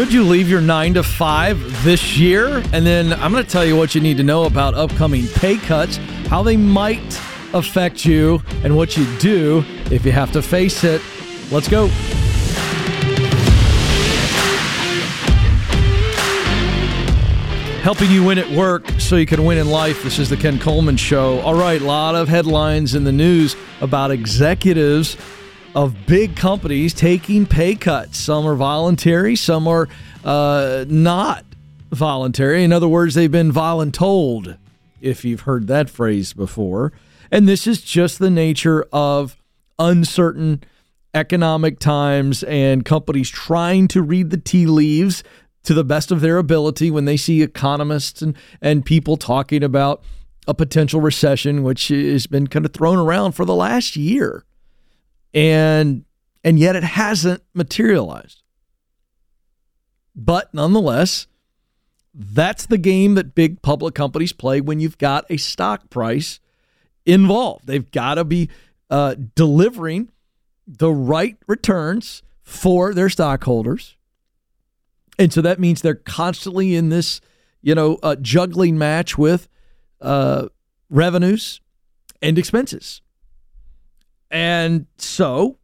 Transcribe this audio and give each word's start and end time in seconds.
Should 0.00 0.14
you 0.14 0.24
leave 0.24 0.48
your 0.48 0.62
nine 0.62 0.94
to 0.94 1.02
five 1.02 1.84
this 1.84 2.16
year? 2.16 2.62
And 2.72 2.86
then 2.86 3.12
I'm 3.12 3.32
going 3.32 3.44
to 3.44 3.50
tell 3.50 3.66
you 3.66 3.76
what 3.76 3.94
you 3.94 4.00
need 4.00 4.16
to 4.16 4.22
know 4.22 4.44
about 4.44 4.72
upcoming 4.72 5.26
pay 5.28 5.58
cuts, 5.58 5.98
how 6.26 6.42
they 6.42 6.56
might 6.56 7.20
affect 7.52 8.06
you, 8.06 8.42
and 8.64 8.74
what 8.74 8.96
you 8.96 9.04
do 9.18 9.62
if 9.90 10.06
you 10.06 10.12
have 10.12 10.32
to 10.32 10.40
face 10.40 10.84
it. 10.84 11.02
Let's 11.50 11.68
go. 11.68 11.88
Helping 17.82 18.10
you 18.10 18.24
win 18.24 18.38
at 18.38 18.50
work 18.52 18.88
so 18.98 19.16
you 19.16 19.26
can 19.26 19.44
win 19.44 19.58
in 19.58 19.68
life. 19.68 20.02
This 20.02 20.18
is 20.18 20.30
the 20.30 20.36
Ken 20.38 20.58
Coleman 20.58 20.96
Show. 20.96 21.40
All 21.40 21.54
right, 21.54 21.78
a 21.78 21.84
lot 21.84 22.14
of 22.14 22.26
headlines 22.26 22.94
in 22.94 23.04
the 23.04 23.12
news 23.12 23.54
about 23.82 24.10
executives 24.10 25.18
of 25.74 25.94
big 26.06 26.36
companies 26.36 26.92
taking 26.92 27.46
pay 27.46 27.74
cuts. 27.74 28.18
Some 28.18 28.46
are 28.46 28.54
voluntary, 28.54 29.36
some 29.36 29.68
are 29.68 29.88
uh, 30.24 30.84
not 30.88 31.44
voluntary. 31.90 32.64
In 32.64 32.72
other 32.72 32.88
words, 32.88 33.14
they've 33.14 33.30
been 33.30 33.52
voluntold, 33.52 34.56
if 35.00 35.24
you've 35.24 35.42
heard 35.42 35.66
that 35.68 35.88
phrase 35.88 36.32
before. 36.32 36.92
And 37.30 37.48
this 37.48 37.66
is 37.66 37.80
just 37.80 38.18
the 38.18 38.30
nature 38.30 38.86
of 38.92 39.36
uncertain 39.78 40.62
economic 41.14 41.78
times 41.78 42.42
and 42.44 42.84
companies 42.84 43.30
trying 43.30 43.88
to 43.88 44.02
read 44.02 44.30
the 44.30 44.36
tea 44.36 44.66
leaves 44.66 45.24
to 45.62 45.74
the 45.74 45.84
best 45.84 46.10
of 46.10 46.20
their 46.20 46.38
ability 46.38 46.90
when 46.90 47.04
they 47.04 47.16
see 47.16 47.42
economists 47.42 48.22
and, 48.22 48.34
and 48.60 48.84
people 48.84 49.16
talking 49.16 49.62
about 49.62 50.02
a 50.48 50.54
potential 50.54 51.00
recession, 51.00 51.62
which 51.62 51.88
has 51.88 52.26
been 52.26 52.46
kind 52.46 52.64
of 52.64 52.72
thrown 52.72 52.98
around 52.98 53.32
for 53.32 53.44
the 53.44 53.54
last 53.54 53.94
year. 53.94 54.44
And 55.32 56.04
and 56.42 56.58
yet 56.58 56.76
it 56.76 56.84
hasn't 56.84 57.42
materialized. 57.54 58.42
But 60.16 60.52
nonetheless, 60.52 61.26
that's 62.14 62.66
the 62.66 62.78
game 62.78 63.14
that 63.14 63.34
big 63.34 63.62
public 63.62 63.94
companies 63.94 64.32
play 64.32 64.60
when 64.60 64.80
you've 64.80 64.98
got 64.98 65.24
a 65.30 65.36
stock 65.36 65.90
price 65.90 66.40
involved. 67.06 67.66
They've 67.66 67.90
got 67.90 68.14
to 68.14 68.24
be 68.24 68.48
uh, 68.88 69.14
delivering 69.34 70.10
the 70.66 70.90
right 70.90 71.36
returns 71.46 72.22
for 72.42 72.92
their 72.94 73.08
stockholders 73.08 73.96
and 75.20 75.30
so 75.34 75.42
that 75.42 75.60
means 75.60 75.82
they're 75.82 75.94
constantly 75.94 76.74
in 76.74 76.88
this, 76.88 77.20
you 77.60 77.74
know, 77.74 77.98
uh, 78.02 78.16
juggling 78.16 78.78
match 78.78 79.18
with 79.18 79.48
uh, 80.00 80.48
revenues 80.88 81.60
and 82.22 82.38
expenses. 82.38 83.02
And 84.30 84.86
so 84.98 85.58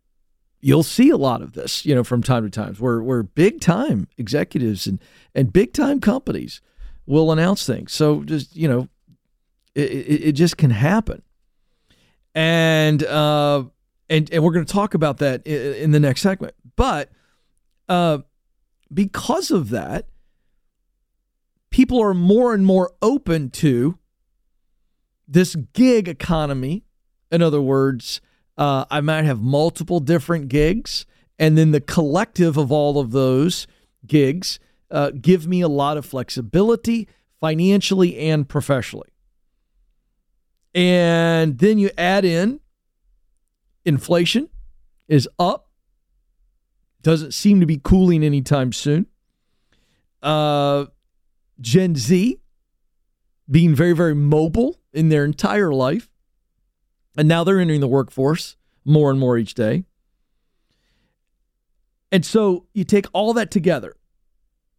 you'll 0.61 0.83
see 0.83 1.11
a 1.11 1.17
lot 1.17 1.43
of 1.43 1.53
this, 1.53 1.85
you 1.85 1.95
know, 1.95 2.03
from 2.03 2.23
time 2.23 2.43
to 2.45 2.51
time 2.51 2.75
where, 2.77 3.01
where 3.03 3.23
big 3.23 3.61
time 3.61 4.09
executives 4.19 4.87
and, 4.87 4.99
and 5.35 5.53
big 5.53 5.73
time 5.73 6.01
companies 6.01 6.61
will 7.07 7.31
announce 7.31 7.65
things. 7.65 7.93
So 7.93 8.25
just, 8.25 8.57
you 8.57 8.67
know, 8.67 8.89
it, 9.75 9.91
it, 9.91 10.29
it 10.29 10.33
just 10.33 10.57
can 10.57 10.71
happen. 10.71 11.23
And, 12.35 13.05
uh, 13.05 13.65
and, 14.11 14.31
and 14.33 14.43
we're 14.43 14.53
going 14.53 14.67
to 14.67 14.73
talk 14.73 14.95
about 14.95 15.19
that 15.19 15.47
in, 15.47 15.75
in 15.75 15.91
the 15.93 16.01
next 16.01 16.23
segment. 16.23 16.55
But, 16.75 17.11
uh, 17.89 18.19
because 18.93 19.51
of 19.51 19.71
that, 19.71 20.09
people 21.71 22.01
are 22.03 22.15
more 22.15 22.55
and 22.55 22.65
more 22.65 22.93
open 23.03 23.51
to 23.51 23.99
this 25.29 25.57
gig 25.73 26.09
economy. 26.09 26.85
In 27.31 27.43
other 27.43 27.61
words, 27.61 28.21
uh, 28.57 28.85
I 28.91 29.01
might 29.01 29.25
have 29.25 29.41
multiple 29.41 30.01
different 30.01 30.49
gigs, 30.49 31.07
and 31.39 31.57
then 31.57 31.73
the 31.73 31.81
collective 31.81 32.57
of 32.57 32.73
all 32.73 32.99
of 32.99 33.13
those 33.13 33.67
gigs 34.07 34.59
uh, 34.91 35.11
give 35.11 35.47
me 35.47 35.61
a 35.61 35.69
lot 35.69 35.97
of 35.97 36.07
flexibility 36.07 37.09
financially 37.41 38.17
and 38.19 38.49
professionally. 38.49 39.09
And 40.75 41.59
then 41.59 41.79
you 41.79 41.91
add 41.97 42.25
in 42.25 42.61
inflation 43.85 44.49
is 45.09 45.29
up 45.39 45.69
doesn't 47.03 47.33
seem 47.33 47.61
to 47.61 47.67
be 47.67 47.79
cooling 47.83 48.25
anytime 48.25 48.73
soon. 48.73 49.07
Uh, 50.23 50.87
Gen 51.61 51.95
Z 51.95 52.41
being 53.49 53.77
very, 53.77 53.93
very 53.93 54.15
mobile 54.15 54.81
in 54.93 55.09
their 55.09 55.25
entire 55.25 55.73
life. 55.73 56.11
And 57.17 57.29
now 57.29 57.45
they're 57.45 57.59
entering 57.59 57.81
the 57.81 57.89
workforce 57.89 58.57
more 58.85 59.11
and 59.11 59.19
more 59.19 59.39
each 59.39 59.55
day. 59.55 59.85
And 62.13 62.25
so 62.25 62.67
you 62.73 62.85
take 62.85 63.07
all 63.13 63.33
that 63.35 63.51
together 63.51 63.97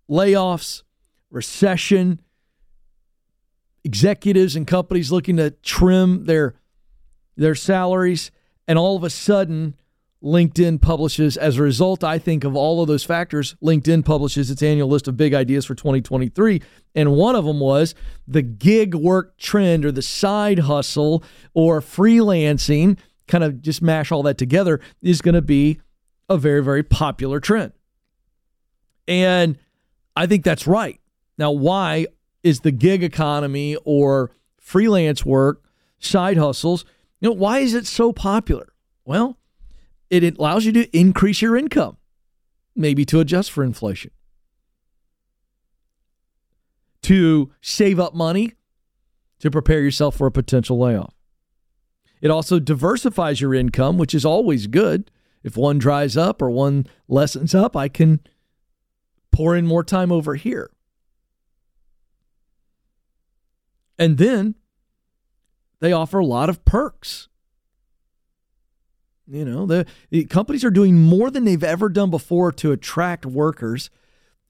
layoffs, 0.09 0.83
recession, 1.29 2.21
executives 3.83 4.55
and 4.55 4.65
companies 4.67 5.11
looking 5.11 5.37
to 5.37 5.51
trim 5.51 6.25
their 6.25 6.55
their 7.35 7.55
salaries 7.55 8.31
and 8.67 8.77
all 8.77 8.95
of 8.95 9.03
a 9.03 9.09
sudden 9.09 9.75
LinkedIn 10.23 10.81
publishes, 10.81 11.37
as 11.37 11.57
a 11.57 11.61
result, 11.63 12.03
I 12.03 12.17
think, 12.17 12.43
of 12.43 12.55
all 12.55 12.81
of 12.81 12.87
those 12.87 13.03
factors, 13.03 13.55
LinkedIn 13.63 14.03
publishes 14.03 14.49
its 14.49 14.63
annual 14.63 14.89
list 14.89 15.07
of 15.07 15.15
big 15.15 15.33
ideas 15.33 15.65
for 15.65 15.75
2023. 15.75 16.61
And 16.95 17.13
one 17.13 17.35
of 17.35 17.45
them 17.45 17.59
was 17.59 17.93
the 18.27 18.41
gig 18.41 18.95
work 18.95 19.37
trend 19.37 19.85
or 19.85 19.91
the 19.91 20.01
side 20.01 20.59
hustle 20.59 21.23
or 21.53 21.81
freelancing, 21.81 22.97
kind 23.27 23.43
of 23.43 23.61
just 23.61 23.81
mash 23.81 24.11
all 24.11 24.23
that 24.23 24.37
together, 24.37 24.79
is 25.01 25.21
going 25.21 25.35
to 25.35 25.41
be 25.41 25.79
a 26.29 26.37
very, 26.37 26.63
very 26.63 26.83
popular 26.83 27.39
trend. 27.39 27.73
And 29.07 29.57
I 30.15 30.25
think 30.25 30.43
that's 30.43 30.65
right. 30.65 30.99
Now, 31.37 31.51
why 31.51 32.07
is 32.43 32.61
the 32.61 32.71
gig 32.71 33.03
economy 33.03 33.77
or 33.85 34.31
freelance 34.57 35.23
work, 35.23 35.63
side 35.99 36.37
hustles, 36.37 36.85
you 37.21 37.29
know, 37.29 37.35
why 37.35 37.59
is 37.59 37.73
it 37.73 37.85
so 37.85 38.11
popular? 38.11 38.73
Well, 39.05 39.36
it 40.09 40.37
allows 40.37 40.65
you 40.65 40.71
to 40.73 40.97
increase 40.97 41.41
your 41.41 41.57
income, 41.57 41.97
maybe 42.75 43.05
to 43.05 43.19
adjust 43.19 43.51
for 43.51 43.63
inflation, 43.63 44.11
to 47.03 47.51
save 47.61 47.99
up 47.99 48.13
money 48.13 48.53
to 49.39 49.51
prepare 49.51 49.81
yourself 49.81 50.15
for 50.15 50.27
a 50.27 50.31
potential 50.31 50.79
layoff. 50.79 51.13
It 52.21 52.31
also 52.31 52.59
diversifies 52.59 53.41
your 53.41 53.53
income, 53.53 53.97
which 53.97 54.15
is 54.15 54.25
always 54.25 54.67
good. 54.67 55.11
If 55.43 55.55
one 55.55 55.77
dries 55.77 56.17
up 56.17 56.41
or 56.41 56.49
one 56.49 56.87
lessens 57.07 57.53
up, 57.53 57.75
I 57.75 57.87
can 57.87 58.19
pour 59.31 59.55
in 59.55 59.67
more 59.67 59.83
time 59.83 60.11
over 60.11 60.35
here. 60.35 60.71
And 63.99 64.17
then 64.17 64.55
they 65.79 65.91
offer 65.91 66.19
a 66.19 66.25
lot 66.25 66.49
of 66.49 66.65
perks 66.65 67.29
you 69.27 69.45
know, 69.45 69.65
the, 69.65 69.85
the, 70.09 70.25
companies 70.25 70.63
are 70.63 70.71
doing 70.71 70.95
more 70.95 71.29
than 71.29 71.43
they've 71.43 71.63
ever 71.63 71.89
done 71.89 72.09
before 72.09 72.51
to 72.53 72.71
attract 72.71 73.25
workers. 73.25 73.89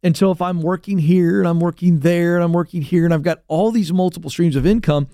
And 0.04 0.16
so 0.16 0.32
if 0.32 0.42
I'm 0.42 0.62
working 0.62 1.00
here 1.00 1.40
and 1.40 1.48
I'm 1.48 1.60
working 1.60 2.00
there 2.00 2.36
and 2.36 2.44
I'm 2.44 2.54
working 2.54 2.82
here 2.82 3.06
and 3.06 3.14
I've 3.14 3.24
got 3.24 3.44
all 3.48 3.72
these 3.72 3.92
multiple 3.92 4.30
streams 4.30 4.56
of 4.56 4.66
income, 4.66 5.08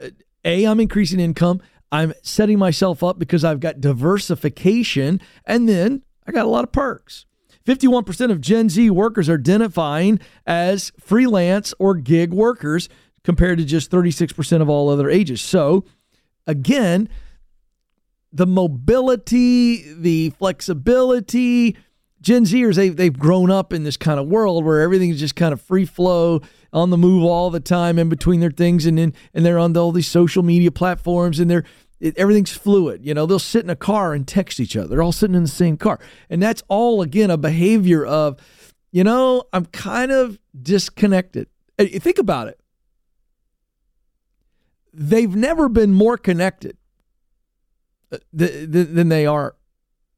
uh, 0.00 0.10
A, 0.44 0.64
I'm 0.64 0.80
increasing 0.80 1.20
income. 1.20 1.60
I'm 1.90 2.12
setting 2.22 2.58
myself 2.58 3.02
up 3.02 3.18
because 3.18 3.44
I've 3.44 3.60
got 3.60 3.80
diversification. 3.80 5.20
And 5.44 5.68
then 5.68 6.02
I 6.26 6.32
got 6.32 6.46
a 6.46 6.50
lot 6.50 6.64
of 6.64 6.72
perks. 6.72 7.24
51% 7.66 8.30
of 8.30 8.40
Gen 8.40 8.68
Z 8.68 8.88
workers 8.90 9.28
are 9.28 9.34
identifying 9.34 10.20
as 10.46 10.92
freelance 10.98 11.74
or 11.78 11.94
gig 11.94 12.32
workers 12.32 12.88
compared 13.24 13.58
to 13.58 13.64
just 13.64 13.90
36% 13.90 14.62
of 14.62 14.70
all 14.70 14.88
other 14.88 15.10
ages. 15.10 15.40
So, 15.42 15.84
again, 16.46 17.10
the 18.32 18.46
mobility, 18.46 19.92
the 19.92 20.30
flexibility. 20.30 21.76
Gen 22.20 22.44
Zers, 22.44 22.74
they, 22.74 22.88
they've 22.88 23.16
grown 23.16 23.50
up 23.50 23.72
in 23.72 23.84
this 23.84 23.96
kind 23.96 24.18
of 24.18 24.26
world 24.26 24.64
where 24.64 24.80
everything's 24.80 25.20
just 25.20 25.36
kind 25.36 25.52
of 25.52 25.60
free 25.60 25.84
flow, 25.84 26.40
on 26.72 26.90
the 26.90 26.98
move 26.98 27.24
all 27.24 27.50
the 27.50 27.60
time 27.60 27.98
in 27.98 28.08
between 28.08 28.40
their 28.40 28.50
things. 28.50 28.86
And 28.86 28.98
then, 28.98 29.14
and 29.32 29.44
they're 29.44 29.58
on 29.58 29.76
all 29.76 29.92
these 29.92 30.08
social 30.08 30.42
media 30.42 30.70
platforms 30.70 31.40
and 31.40 31.50
they're, 31.50 31.64
it, 32.00 32.16
everything's 32.18 32.52
fluid. 32.52 33.04
You 33.04 33.14
know, 33.14 33.26
they'll 33.26 33.38
sit 33.38 33.64
in 33.64 33.70
a 33.70 33.76
car 33.76 34.12
and 34.12 34.26
text 34.26 34.60
each 34.60 34.76
other. 34.76 34.88
They're 34.88 35.02
all 35.02 35.12
sitting 35.12 35.36
in 35.36 35.42
the 35.42 35.48
same 35.48 35.76
car. 35.76 35.98
And 36.28 36.42
that's 36.42 36.62
all, 36.68 37.02
again, 37.02 37.30
a 37.30 37.36
behavior 37.36 38.04
of, 38.04 38.38
you 38.90 39.04
know, 39.04 39.44
I'm 39.52 39.66
kind 39.66 40.12
of 40.12 40.38
disconnected. 40.60 41.48
Eh, 41.78 41.98
think 41.98 42.18
about 42.18 42.48
it. 42.48 42.60
They've 44.92 45.34
never 45.34 45.68
been 45.68 45.92
more 45.92 46.16
connected 46.16 46.76
than 48.32 49.08
they 49.08 49.26
are 49.26 49.54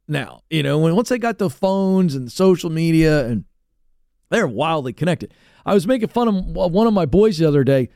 now. 0.09 0.43
You 0.51 0.63
know, 0.63 0.79
when 0.79 0.95
once 0.97 1.09
they 1.09 1.19
got 1.19 1.39
the 1.39 1.51
phones 1.51 2.15
and 2.15 2.31
social 2.31 2.71
media 2.71 3.27
and 3.27 3.45
they're 4.31 4.47
wildly 4.47 4.93
connected. 4.93 5.35
I 5.67 5.75
was 5.75 5.87
making 5.87 6.09
fun 6.09 6.29
of 6.29 6.73
one 6.73 6.87
of 6.87 6.95
my 6.95 7.05
boys 7.05 7.39
the 7.39 7.47
other 7.47 7.65
day. 7.65 7.91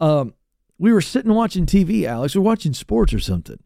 Um, 0.00 0.34
we 0.78 0.92
were 0.92 1.00
sitting 1.00 1.32
watching 1.32 1.66
TV, 1.66 2.04
Alex. 2.04 2.34
We 2.34 2.40
are 2.40 2.42
watching 2.42 2.72
sports 2.72 3.14
or 3.14 3.20
something. 3.20 3.58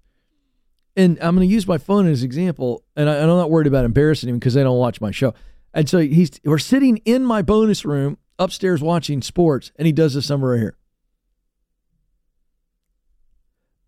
And 0.96 1.18
I'm 1.20 1.36
going 1.36 1.48
to 1.48 1.52
use 1.52 1.66
my 1.66 1.78
phone 1.78 2.06
as 2.08 2.22
an 2.22 2.26
example. 2.26 2.84
And 2.96 3.08
I, 3.08 3.16
am 3.16 3.28
not 3.28 3.50
worried 3.50 3.66
about 3.66 3.84
embarrassing 3.84 4.28
him 4.28 4.38
because 4.38 4.54
they 4.54 4.62
don't 4.62 4.78
watch 4.78 5.00
my 5.00 5.10
show. 5.10 5.34
And 5.72 5.88
so 5.88 5.98
he's 5.98 6.32
we're 6.44 6.58
sitting 6.58 6.98
in 6.98 7.24
my 7.24 7.42
bonus 7.42 7.84
room 7.84 8.18
upstairs 8.38 8.82
watching 8.82 9.22
sports, 9.22 9.70
and 9.76 9.86
he 9.86 9.92
does 9.92 10.14
this 10.14 10.28
number 10.28 10.48
right 10.48 10.58
here. 10.58 10.76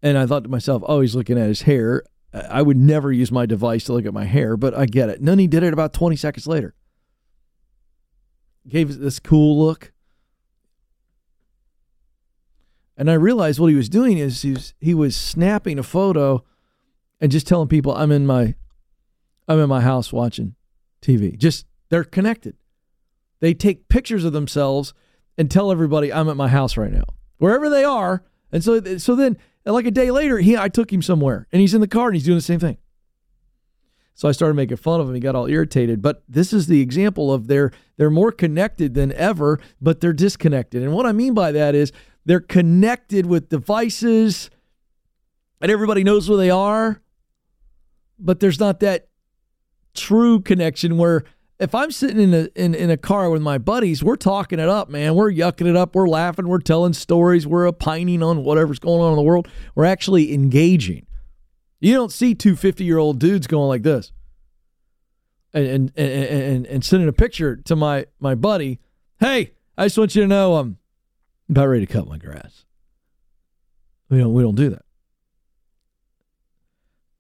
And 0.03 0.19
I 0.19 0.27
thought 0.27 0.43
to 0.45 0.51
myself, 0.51 0.83
oh, 0.87 1.01
he's 1.01 1.15
looking 1.15 1.39
at 1.39 1.47
his 1.47 1.63
hair. 1.63 2.03
I 2.35 2.63
would 2.63 2.77
never 2.77 3.13
use 3.13 3.31
my 3.31 3.47
device 3.47 3.85
to 3.85 3.93
look 3.93 4.07
at 4.07 4.15
my 4.15 4.25
hair, 4.25 4.57
but 4.57 4.75
I 4.75 4.87
get 4.87 5.09
it. 5.09 5.19
And 5.19 5.29
then 5.29 5.39
he 5.39 5.47
did 5.47 5.63
it 5.63 5.73
about 5.73 5.93
20 5.93 6.17
seconds 6.17 6.47
later. 6.47 6.75
Gave 8.67 8.99
this 8.99 9.21
cool 9.21 9.65
look. 9.65 9.93
And 12.97 13.11
I 13.11 13.15
realized 13.15 13.59
what 13.59 13.69
he 13.69 13.75
was 13.75 13.89
doing 13.89 14.19
is 14.19 14.43
he 14.43 14.53
was, 14.53 14.75
he 14.81 14.95
was 14.95 15.17
snapping 15.17 15.79
a 15.79 15.83
photo 15.83 16.45
and 17.21 17.31
just 17.31 17.47
telling 17.47 17.69
people 17.69 17.95
I'm 17.95 18.11
in 18.11 18.27
my 18.27 18.55
I'm 19.49 19.59
in 19.59 19.69
my 19.69 19.81
house 19.81 20.13
watching 20.13 20.55
TV. 21.01 21.37
Just 21.37 21.67
they're 21.89 22.05
connected. 22.05 22.57
They 23.41 23.55
take 23.55 23.89
pictures 23.89 24.25
of 24.25 24.33
themselves 24.33 24.95
and 25.37 25.51
tell 25.51 25.73
everybody 25.73 26.13
I'm 26.13 26.29
at 26.29 26.37
my 26.37 26.49
house 26.49 26.77
right 26.77 26.93
now. 26.93 27.05
Wherever 27.39 27.69
they 27.69 27.85
are. 27.85 28.23
And 28.51 28.63
so 28.63 28.99
so 28.99 29.15
then 29.15 29.39
like 29.65 29.87
a 29.87 29.91
day 29.91 30.11
later, 30.11 30.39
he 30.39 30.57
I 30.57 30.69
took 30.69 30.93
him 30.93 31.03
somewhere 31.03 31.47
and 31.53 31.61
he's 31.61 31.75
in 31.75 31.81
the 31.81 31.89
car 31.89 32.09
and 32.09 32.17
he's 32.17 32.25
doing 32.25 32.39
the 32.39 32.43
same 32.43 32.61
thing. 32.61 32.79
So 34.15 34.29
I 34.29 34.33
started 34.33 34.55
making 34.55 34.77
fun 34.77 35.01
of 35.01 35.09
him. 35.09 35.15
He 35.15 35.21
got 35.21 35.35
all 35.35 35.47
irritated. 35.47 36.03
But 36.03 36.23
this 36.29 36.53
is 36.53 36.67
the 36.67 36.81
example 36.81 37.33
of 37.33 37.47
they're 37.47 37.73
they're 37.97 38.11
more 38.11 38.33
connected 38.33 38.95
than 38.95 39.13
ever, 39.13 39.61
but 39.81 40.01
they're 40.01 40.13
disconnected. 40.13 40.83
And 40.83 40.93
what 40.93 41.07
I 41.07 41.13
mean 41.13 41.35
by 41.35 41.53
that 41.53 41.75
is 41.75 41.93
they're 42.25 42.41
connected 42.41 43.27
with 43.27 43.49
devices 43.49 44.51
and 45.61 45.71
everybody 45.71 46.05
knows 46.05 46.29
where 46.29 46.39
they 46.39 46.51
are, 46.51 47.01
but 48.19 48.41
there's 48.41 48.61
not 48.61 48.81
that 48.81 49.09
true 49.95 50.41
connection 50.41 50.97
where 50.97 51.25
if 51.63 51.77
I'm 51.77 51.93
sitting 51.93 52.19
in 52.19 52.35
a 52.35 52.49
in, 52.57 52.75
in 52.75 52.91
a 52.91 52.97
car 52.97 53.31
with 53.31 53.41
my 53.41 53.57
buddies, 53.57 54.03
we're 54.03 54.17
talking 54.17 54.59
it 54.59 54.69
up, 54.69 54.89
man. 54.89 55.15
We're 55.15 55.31
yucking 55.31 55.69
it 55.69 55.77
up. 55.77 55.95
We're 55.95 56.09
laughing. 56.09 56.49
We're 56.49 56.59
telling 56.59 56.93
stories. 56.93 57.47
We're 57.47 57.69
opining 57.69 58.23
on 58.23 58.43
whatever's 58.43 58.81
going 58.81 59.01
on 59.01 59.11
in 59.11 59.17
the 59.17 59.23
world. 59.23 59.47
We're 59.77 59.85
actually 59.85 60.35
engaging. 60.35 61.07
You 61.79 61.95
don't 61.95 62.11
see 62.13 62.35
two 62.35 62.57
50 62.57 62.85
year 62.85 62.99
old 62.99 63.21
dudes 63.21 63.47
going 63.47 63.69
like 63.69 63.85
this 63.85 64.13
and, 65.55 65.93
and, 65.97 65.99
and, 65.99 66.67
and, 66.67 66.85
sending 66.85 67.09
a 67.09 67.13
picture 67.13 67.57
to 67.57 67.77
my, 67.77 68.07
my 68.19 68.35
buddy. 68.35 68.81
Hey, 69.21 69.53
I 69.77 69.87
just 69.87 69.99
want 69.99 70.15
you 70.15 70.23
to 70.23 70.29
know 70.29 70.57
I'm 70.57 70.79
about 71.49 71.67
ready 71.67 71.87
to 71.87 71.93
cut 71.93 72.09
my 72.09 72.19
grass. 72.19 72.65
We 74.09 74.19
don't, 74.19 74.33
we 74.33 74.43
don't 74.43 74.55
do 74.55 74.71
that. 74.71 74.85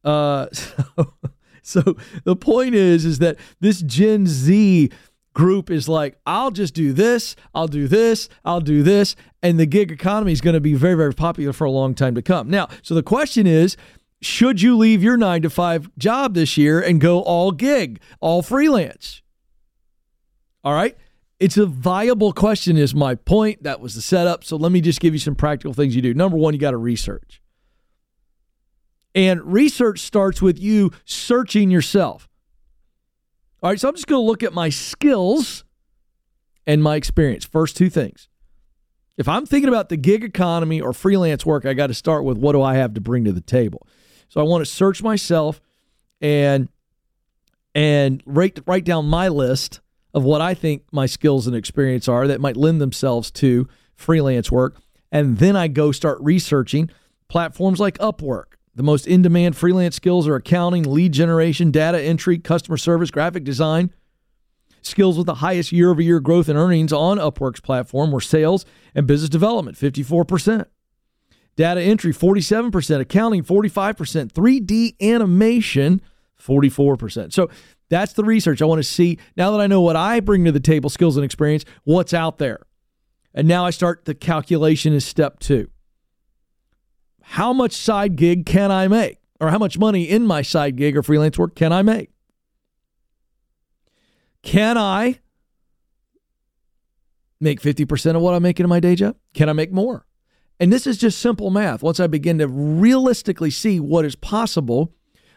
Uh, 0.08 0.48
so 0.52 1.14
so 1.62 1.96
the 2.24 2.36
point 2.36 2.74
is, 2.74 3.04
is 3.04 3.18
that 3.20 3.36
this 3.60 3.80
Gen 3.82 4.26
Z 4.26 4.90
group 5.34 5.70
is 5.70 5.88
like, 5.88 6.18
I'll 6.26 6.50
just 6.50 6.74
do 6.74 6.92
this, 6.92 7.36
I'll 7.54 7.68
do 7.68 7.88
this, 7.88 8.28
I'll 8.44 8.60
do 8.60 8.82
this, 8.82 9.16
and 9.42 9.58
the 9.58 9.66
gig 9.66 9.90
economy 9.90 10.32
is 10.32 10.40
going 10.40 10.54
to 10.54 10.60
be 10.60 10.74
very, 10.74 10.94
very 10.94 11.14
popular 11.14 11.52
for 11.52 11.64
a 11.64 11.70
long 11.70 11.94
time 11.94 12.14
to 12.14 12.22
come. 12.22 12.50
Now, 12.50 12.68
so 12.82 12.94
the 12.94 13.02
question 13.02 13.46
is, 13.46 13.76
should 14.20 14.62
you 14.62 14.76
leave 14.76 15.02
your 15.02 15.16
nine 15.16 15.42
to 15.42 15.50
five 15.50 15.90
job 15.98 16.34
this 16.34 16.56
year 16.56 16.80
and 16.80 17.00
go 17.00 17.22
all 17.22 17.50
gig, 17.50 18.00
all 18.20 18.42
freelance? 18.42 19.22
All 20.62 20.74
right. 20.74 20.96
It's 21.40 21.56
a 21.56 21.66
viable 21.66 22.32
question, 22.32 22.76
is 22.76 22.94
my 22.94 23.16
point. 23.16 23.64
That 23.64 23.80
was 23.80 23.96
the 23.96 24.02
setup. 24.02 24.44
So 24.44 24.56
let 24.56 24.70
me 24.70 24.80
just 24.80 25.00
give 25.00 25.12
you 25.12 25.18
some 25.18 25.34
practical 25.34 25.74
things 25.74 25.96
you 25.96 26.02
do. 26.02 26.14
Number 26.14 26.36
one, 26.36 26.54
you 26.54 26.60
got 26.60 26.70
to 26.70 26.76
research. 26.76 27.41
And 29.14 29.42
research 29.44 30.00
starts 30.00 30.40
with 30.40 30.58
you 30.58 30.90
searching 31.04 31.70
yourself. 31.70 32.28
All 33.62 33.70
right, 33.70 33.78
so 33.78 33.88
I'm 33.88 33.94
just 33.94 34.06
going 34.06 34.20
to 34.20 34.26
look 34.26 34.42
at 34.42 34.52
my 34.52 34.70
skills 34.70 35.64
and 36.66 36.82
my 36.82 36.96
experience. 36.96 37.44
First 37.44 37.76
two 37.76 37.90
things. 37.90 38.28
If 39.16 39.28
I'm 39.28 39.46
thinking 39.46 39.68
about 39.68 39.88
the 39.88 39.96
gig 39.96 40.24
economy 40.24 40.80
or 40.80 40.92
freelance 40.92 41.44
work, 41.44 41.66
I 41.66 41.74
got 41.74 41.88
to 41.88 41.94
start 41.94 42.24
with 42.24 42.38
what 42.38 42.52
do 42.52 42.62
I 42.62 42.74
have 42.74 42.94
to 42.94 43.00
bring 43.00 43.24
to 43.24 43.32
the 43.32 43.40
table. 43.40 43.86
So 44.28 44.40
I 44.40 44.44
want 44.44 44.64
to 44.64 44.70
search 44.70 45.02
myself 45.02 45.60
and 46.20 46.68
and 47.74 48.22
write 48.26 48.60
write 48.66 48.84
down 48.84 49.06
my 49.06 49.28
list 49.28 49.80
of 50.14 50.24
what 50.24 50.40
I 50.40 50.54
think 50.54 50.84
my 50.92 51.06
skills 51.06 51.46
and 51.46 51.56
experience 51.56 52.08
are 52.08 52.26
that 52.26 52.40
might 52.40 52.56
lend 52.56 52.80
themselves 52.80 53.30
to 53.32 53.68
freelance 53.94 54.50
work. 54.50 54.76
And 55.10 55.38
then 55.38 55.56
I 55.56 55.68
go 55.68 55.92
start 55.92 56.18
researching 56.20 56.90
platforms 57.28 57.80
like 57.80 57.98
Upwork, 57.98 58.54
the 58.74 58.82
most 58.82 59.06
in 59.06 59.22
demand 59.22 59.56
freelance 59.56 59.96
skills 59.96 60.26
are 60.26 60.34
accounting, 60.34 60.90
lead 60.90 61.12
generation, 61.12 61.70
data 61.70 62.00
entry, 62.00 62.38
customer 62.38 62.76
service, 62.76 63.10
graphic 63.10 63.44
design. 63.44 63.92
Skills 64.80 65.16
with 65.16 65.26
the 65.26 65.36
highest 65.36 65.70
year 65.70 65.90
over 65.90 66.02
year 66.02 66.18
growth 66.20 66.48
in 66.48 66.56
earnings 66.56 66.92
on 66.92 67.18
Upwork's 67.18 67.60
platform 67.60 68.10
were 68.10 68.20
sales 68.20 68.64
and 68.94 69.06
business 69.06 69.28
development, 69.28 69.76
54%. 69.76 70.66
Data 71.54 71.80
entry, 71.80 72.12
47%. 72.12 73.00
Accounting, 73.00 73.44
45%. 73.44 74.32
3D 74.32 74.94
animation, 75.00 76.00
44%. 76.40 77.32
So 77.32 77.50
that's 77.90 78.14
the 78.14 78.24
research 78.24 78.62
I 78.62 78.64
want 78.64 78.78
to 78.78 78.88
see. 78.88 79.18
Now 79.36 79.50
that 79.50 79.60
I 79.60 79.66
know 79.66 79.82
what 79.82 79.96
I 79.96 80.20
bring 80.20 80.44
to 80.46 80.52
the 80.52 80.60
table, 80.60 80.88
skills 80.88 81.16
and 81.16 81.24
experience, 81.24 81.64
what's 81.84 82.14
out 82.14 82.38
there. 82.38 82.60
And 83.34 83.46
now 83.46 83.66
I 83.66 83.70
start 83.70 84.06
the 84.06 84.14
calculation 84.14 84.94
is 84.94 85.04
step 85.04 85.40
two 85.40 85.68
how 87.32 87.54
much 87.54 87.72
side 87.72 88.16
gig 88.16 88.44
can 88.44 88.70
I 88.70 88.88
make? 88.88 89.16
Or 89.40 89.48
how 89.48 89.58
much 89.58 89.78
money 89.78 90.04
in 90.04 90.26
my 90.26 90.42
side 90.42 90.76
gig 90.76 90.98
or 90.98 91.02
freelance 91.02 91.38
work 91.38 91.54
can 91.54 91.72
I 91.72 91.80
make? 91.80 92.10
Can 94.42 94.76
I 94.76 95.18
make 97.40 97.62
50% 97.62 98.16
of 98.16 98.20
what 98.20 98.34
I'm 98.34 98.42
making 98.42 98.64
in 98.64 98.68
my 98.70 98.80
day 98.80 98.94
job? 98.96 99.16
Can 99.32 99.48
I 99.48 99.54
make 99.54 99.72
more? 99.72 100.04
And 100.60 100.70
this 100.70 100.86
is 100.86 100.98
just 100.98 101.20
simple 101.20 101.48
math. 101.48 101.82
Once 101.82 102.00
I 102.00 102.06
begin 102.06 102.36
to 102.36 102.46
realistically 102.46 103.50
see 103.50 103.80
what 103.80 104.04
is 104.04 104.14
possible 104.14 104.92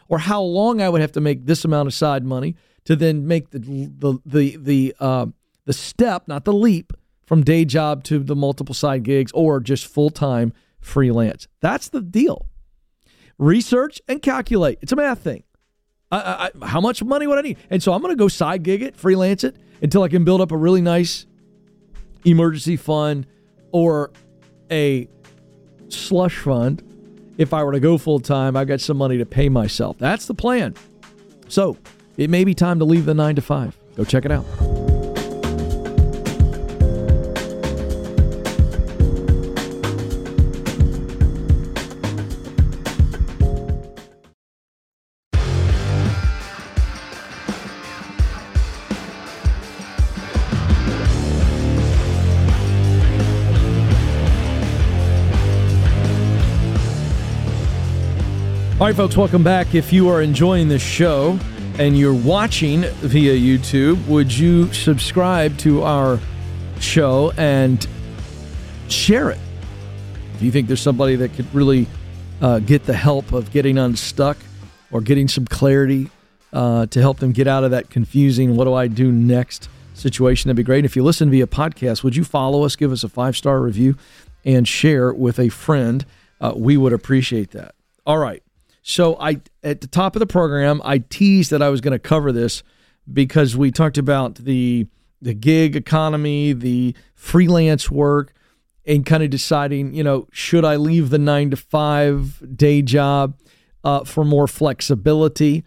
or 0.06 0.18
how 0.18 0.42
long 0.42 0.82
I 0.82 0.90
would 0.90 1.00
have 1.00 1.12
to 1.12 1.20
make 1.22 1.46
this 1.46 1.64
amount 1.64 1.86
of 1.86 1.94
side 1.94 2.24
money 2.24 2.56
to 2.84 2.94
then 2.94 3.26
make 3.26 3.52
the 3.52 3.58
the 3.58 4.20
the 4.26 4.56
the 4.58 4.94
uh, 5.00 5.26
the 5.64 5.72
step, 5.72 6.28
not 6.28 6.44
the 6.44 6.52
leap, 6.52 6.92
from 7.26 7.42
day 7.42 7.64
job 7.64 8.04
to 8.04 8.18
the 8.18 8.36
multiple 8.36 8.74
side 8.74 9.02
gigs 9.02 9.32
or 9.34 9.60
just 9.60 9.86
full 9.86 10.10
time 10.10 10.52
freelance. 10.86 11.48
That's 11.60 11.88
the 11.88 12.00
deal. 12.00 12.46
Research 13.38 14.00
and 14.08 14.22
calculate. 14.22 14.78
It's 14.80 14.92
a 14.92 14.96
math 14.96 15.18
thing. 15.18 15.42
I, 16.10 16.50
I, 16.62 16.66
how 16.66 16.80
much 16.80 17.02
money 17.02 17.26
would 17.26 17.38
I 17.38 17.42
need? 17.42 17.58
And 17.68 17.82
so 17.82 17.92
I'm 17.92 18.00
going 18.00 18.12
to 18.12 18.18
go 18.18 18.28
side 18.28 18.62
gig 18.62 18.82
it, 18.82 18.96
freelance 18.96 19.44
it 19.44 19.56
until 19.82 20.02
I 20.02 20.08
can 20.08 20.24
build 20.24 20.40
up 20.40 20.52
a 20.52 20.56
really 20.56 20.80
nice 20.80 21.26
emergency 22.24 22.76
fund 22.76 23.26
or 23.72 24.12
a 24.70 25.08
slush 25.88 26.38
fund. 26.38 26.82
If 27.36 27.52
I 27.52 27.64
were 27.64 27.72
to 27.72 27.80
go 27.80 27.98
full 27.98 28.20
time, 28.20 28.56
I've 28.56 28.68
got 28.68 28.80
some 28.80 28.96
money 28.96 29.18
to 29.18 29.26
pay 29.26 29.48
myself. 29.48 29.98
That's 29.98 30.26
the 30.26 30.34
plan. 30.34 30.74
So 31.48 31.76
it 32.16 32.30
may 32.30 32.44
be 32.44 32.54
time 32.54 32.78
to 32.78 32.84
leave 32.84 33.04
the 33.04 33.14
nine 33.14 33.34
to 33.34 33.42
five. 33.42 33.76
Go 33.96 34.04
check 34.04 34.24
it 34.24 34.30
out. 34.30 34.85
All 58.78 58.86
right, 58.86 58.94
folks, 58.94 59.16
welcome 59.16 59.42
back. 59.42 59.74
If 59.74 59.90
you 59.90 60.10
are 60.10 60.20
enjoying 60.20 60.68
this 60.68 60.82
show 60.82 61.38
and 61.78 61.96
you're 61.96 62.12
watching 62.12 62.82
via 62.82 63.32
YouTube, 63.32 64.06
would 64.06 64.30
you 64.30 64.70
subscribe 64.74 65.56
to 65.60 65.82
our 65.82 66.20
show 66.78 67.32
and 67.38 67.86
share 68.88 69.30
it? 69.30 69.38
If 70.34 70.42
you 70.42 70.52
think 70.52 70.66
there's 70.66 70.82
somebody 70.82 71.16
that 71.16 71.32
could 71.32 71.52
really 71.54 71.86
uh, 72.42 72.58
get 72.58 72.84
the 72.84 72.92
help 72.92 73.32
of 73.32 73.50
getting 73.50 73.78
unstuck 73.78 74.36
or 74.90 75.00
getting 75.00 75.26
some 75.26 75.46
clarity 75.46 76.10
uh, 76.52 76.84
to 76.84 77.00
help 77.00 77.18
them 77.18 77.32
get 77.32 77.46
out 77.46 77.64
of 77.64 77.70
that 77.70 77.88
confusing, 77.88 78.56
what 78.56 78.64
do 78.64 78.74
I 78.74 78.88
do 78.88 79.10
next 79.10 79.70
situation, 79.94 80.48
that'd 80.48 80.56
be 80.58 80.62
great. 80.62 80.80
And 80.80 80.84
if 80.84 80.96
you 80.96 81.02
listen 81.02 81.30
via 81.30 81.46
podcast, 81.46 82.04
would 82.04 82.14
you 82.14 82.24
follow 82.24 82.62
us, 82.62 82.76
give 82.76 82.92
us 82.92 83.02
a 83.02 83.08
five 83.08 83.38
star 83.38 83.58
review, 83.58 83.96
and 84.44 84.68
share 84.68 85.14
with 85.14 85.38
a 85.38 85.48
friend? 85.48 86.04
Uh, 86.42 86.52
we 86.54 86.76
would 86.76 86.92
appreciate 86.92 87.52
that. 87.52 87.74
All 88.04 88.18
right. 88.18 88.42
So 88.88 89.16
I 89.18 89.40
at 89.64 89.80
the 89.80 89.88
top 89.88 90.14
of 90.14 90.20
the 90.20 90.28
program, 90.28 90.80
I 90.84 90.98
teased 90.98 91.50
that 91.50 91.60
I 91.60 91.70
was 91.70 91.80
going 91.80 91.90
to 91.90 91.98
cover 91.98 92.30
this 92.30 92.62
because 93.12 93.56
we 93.56 93.72
talked 93.72 93.98
about 93.98 94.36
the 94.36 94.86
the 95.20 95.34
gig 95.34 95.74
economy, 95.74 96.52
the 96.52 96.94
freelance 97.16 97.90
work, 97.90 98.32
and 98.86 99.04
kind 99.04 99.24
of 99.24 99.30
deciding, 99.30 99.92
you 99.92 100.04
know, 100.04 100.28
should 100.30 100.64
I 100.64 100.76
leave 100.76 101.10
the 101.10 101.18
nine 101.18 101.50
to 101.50 101.56
five 101.56 102.40
day 102.56 102.80
job 102.80 103.36
uh, 103.82 104.04
for 104.04 104.24
more 104.24 104.46
flexibility? 104.46 105.64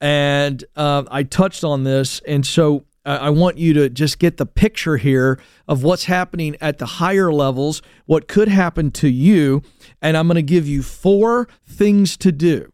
And 0.00 0.64
uh, 0.74 1.02
I 1.10 1.24
touched 1.24 1.64
on 1.64 1.84
this, 1.84 2.22
and 2.26 2.46
so 2.46 2.86
I 3.04 3.30
want 3.30 3.58
you 3.58 3.74
to 3.74 3.88
just 3.90 4.18
get 4.20 4.36
the 4.36 4.46
picture 4.46 4.96
here 4.96 5.40
of 5.66 5.82
what's 5.82 6.04
happening 6.04 6.56
at 6.60 6.78
the 6.78 6.86
higher 6.86 7.32
levels, 7.32 7.82
what 8.06 8.28
could 8.28 8.48
happen 8.48 8.92
to 8.92 9.08
you. 9.08 9.62
And 10.00 10.16
I'm 10.16 10.28
going 10.28 10.36
to 10.36 10.42
give 10.42 10.68
you 10.68 10.82
four 10.82 11.48
things 11.66 12.16
to 12.18 12.30
do 12.30 12.72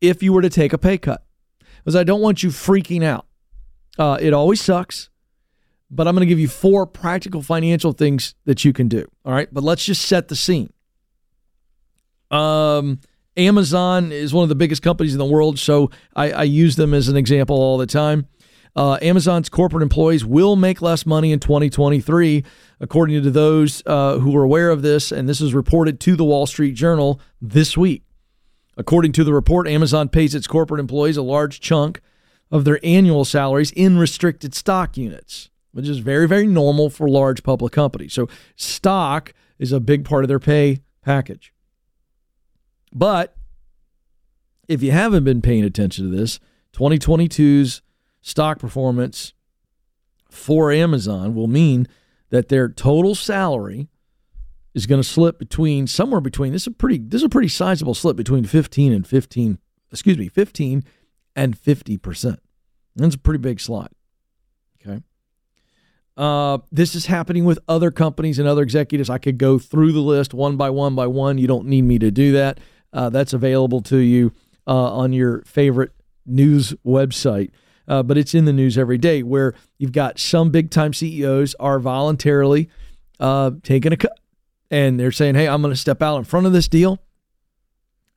if 0.00 0.22
you 0.22 0.32
were 0.32 0.42
to 0.42 0.50
take 0.50 0.72
a 0.72 0.78
pay 0.78 0.98
cut. 0.98 1.24
Because 1.76 1.94
I 1.94 2.02
don't 2.02 2.20
want 2.20 2.42
you 2.42 2.50
freaking 2.50 3.04
out. 3.04 3.26
Uh, 3.96 4.18
it 4.20 4.32
always 4.32 4.60
sucks, 4.60 5.08
but 5.90 6.08
I'm 6.08 6.14
going 6.14 6.26
to 6.26 6.30
give 6.30 6.40
you 6.40 6.48
four 6.48 6.86
practical 6.86 7.42
financial 7.42 7.92
things 7.92 8.34
that 8.44 8.64
you 8.64 8.72
can 8.72 8.88
do. 8.88 9.06
All 9.24 9.32
right. 9.32 9.48
But 9.52 9.62
let's 9.62 9.84
just 9.84 10.02
set 10.02 10.28
the 10.28 10.36
scene. 10.36 10.72
Um, 12.30 13.00
Amazon 13.36 14.10
is 14.10 14.34
one 14.34 14.42
of 14.42 14.48
the 14.48 14.56
biggest 14.56 14.82
companies 14.82 15.12
in 15.12 15.18
the 15.18 15.24
world, 15.24 15.60
so 15.60 15.90
I, 16.16 16.32
I 16.32 16.42
use 16.42 16.74
them 16.74 16.92
as 16.92 17.08
an 17.08 17.16
example 17.16 17.56
all 17.56 17.78
the 17.78 17.86
time. 17.86 18.26
Uh, 18.76 18.98
Amazon's 19.02 19.48
corporate 19.48 19.82
employees 19.82 20.24
will 20.24 20.56
make 20.56 20.80
less 20.80 21.04
money 21.04 21.32
in 21.32 21.40
2023, 21.40 22.44
according 22.80 23.22
to 23.22 23.30
those 23.30 23.82
uh, 23.86 24.18
who 24.18 24.36
are 24.36 24.42
aware 24.42 24.70
of 24.70 24.82
this, 24.82 25.10
and 25.10 25.28
this 25.28 25.40
is 25.40 25.54
reported 25.54 26.00
to 26.00 26.16
the 26.16 26.24
Wall 26.24 26.46
Street 26.46 26.74
Journal 26.74 27.20
this 27.40 27.76
week. 27.76 28.04
According 28.76 29.12
to 29.12 29.24
the 29.24 29.32
report, 29.32 29.66
Amazon 29.66 30.08
pays 30.08 30.34
its 30.34 30.46
corporate 30.46 30.80
employees 30.80 31.16
a 31.16 31.22
large 31.22 31.60
chunk 31.60 32.00
of 32.50 32.64
their 32.64 32.78
annual 32.82 33.24
salaries 33.24 33.72
in 33.72 33.98
restricted 33.98 34.54
stock 34.54 34.96
units, 34.96 35.50
which 35.72 35.88
is 35.88 35.98
very, 35.98 36.28
very 36.28 36.46
normal 36.46 36.88
for 36.88 37.08
large 37.08 37.42
public 37.42 37.72
companies. 37.72 38.12
So, 38.12 38.28
stock 38.54 39.34
is 39.58 39.72
a 39.72 39.80
big 39.80 40.04
part 40.04 40.22
of 40.22 40.28
their 40.28 40.38
pay 40.38 40.82
package. 41.02 41.52
But 42.92 43.36
if 44.68 44.82
you 44.82 44.92
haven't 44.92 45.24
been 45.24 45.42
paying 45.42 45.64
attention 45.64 46.10
to 46.10 46.16
this, 46.16 46.38
2022's 46.74 47.82
stock 48.20 48.58
performance 48.58 49.32
for 50.30 50.70
Amazon 50.70 51.34
will 51.34 51.46
mean 51.46 51.86
that 52.30 52.48
their 52.48 52.68
total 52.68 53.14
salary 53.14 53.88
is 54.74 54.86
going 54.86 55.00
to 55.00 55.08
slip 55.08 55.38
between 55.38 55.86
somewhere 55.86 56.20
between 56.20 56.52
this 56.52 56.62
is 56.62 56.68
a 56.68 56.72
pretty 56.72 56.98
this 56.98 57.20
is 57.20 57.24
a 57.24 57.28
pretty 57.28 57.48
sizable 57.48 57.94
slip 57.94 58.16
between 58.16 58.44
15 58.44 58.92
and 58.92 59.06
15 59.06 59.58
excuse 59.90 60.18
me 60.18 60.28
15 60.28 60.84
and 61.34 61.58
50 61.58 61.96
percent. 61.98 62.40
That's 62.96 63.14
a 63.14 63.18
pretty 63.18 63.38
big 63.38 63.60
slide 63.60 63.90
okay? 64.84 65.02
Uh, 66.16 66.58
this 66.72 66.94
is 66.94 67.06
happening 67.06 67.44
with 67.44 67.58
other 67.68 67.90
companies 67.90 68.38
and 68.38 68.48
other 68.48 68.62
executives. 68.62 69.08
I 69.08 69.18
could 69.18 69.38
go 69.38 69.58
through 69.58 69.92
the 69.92 70.00
list 70.00 70.34
one 70.34 70.56
by 70.56 70.70
one 70.70 70.94
by 70.94 71.06
one. 71.06 71.38
You 71.38 71.46
don't 71.46 71.66
need 71.66 71.82
me 71.82 71.98
to 71.98 72.10
do 72.10 72.32
that. 72.32 72.58
Uh, 72.92 73.10
that's 73.10 73.32
available 73.32 73.82
to 73.82 73.98
you 73.98 74.32
uh, 74.66 74.92
on 74.94 75.12
your 75.12 75.42
favorite 75.42 75.92
news 76.26 76.74
website 76.84 77.50
uh, 77.88 78.02
but 78.02 78.18
it's 78.18 78.34
in 78.34 78.44
the 78.44 78.52
news 78.52 78.78
every 78.78 78.98
day 78.98 79.22
where 79.22 79.54
you've 79.78 79.92
got 79.92 80.18
some 80.18 80.50
big 80.50 80.70
time 80.70 80.92
CEOs 80.92 81.54
are 81.58 81.80
voluntarily 81.80 82.68
uh, 83.18 83.50
taking 83.62 83.92
a 83.92 83.96
cut 83.96 84.18
and 84.70 85.00
they're 85.00 85.10
saying, 85.10 85.34
hey, 85.34 85.48
I'm 85.48 85.62
going 85.62 85.72
to 85.72 85.80
step 85.80 86.02
out 86.02 86.18
in 86.18 86.24
front 86.24 86.46
of 86.46 86.52
this 86.52 86.68
deal 86.68 87.00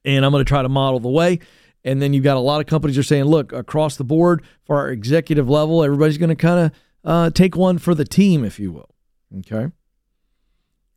and 0.04 0.25
I'm 0.25 0.32
going 0.32 0.44
to 0.44 0.48
try 0.48 0.62
to 0.62 0.70
model 0.70 1.00
the 1.00 1.10
way. 1.10 1.40
And 1.84 2.01
then 2.01 2.13
you've 2.13 2.24
got 2.24 2.38
a 2.38 2.42
lot 2.42 2.62
of 2.62 2.68
companies 2.68 2.98
are 2.98 3.04
saying, 3.04 3.24
look, 3.24 3.54
across 3.54 3.96
the 3.96 4.04
board 4.04 4.44
for 4.66 4.78
our 4.78 4.92
executive 4.92 5.50
level, 5.50 5.84
everybody's 5.84 6.18
going 6.18 6.30
to 6.30 6.36
kind 6.36 6.66
of 6.66 6.72
uh, 7.04 7.30
take 7.32 7.56
one 7.56 7.80
for 7.80 7.96
the 7.96 8.06
team, 8.06 8.44
if 8.44 8.60
you 8.60 8.72
will. 8.72 8.94
Okay. 9.40 9.72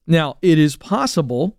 Now, 0.06 0.36
it 0.42 0.58
is 0.58 0.76
possible 0.76 1.56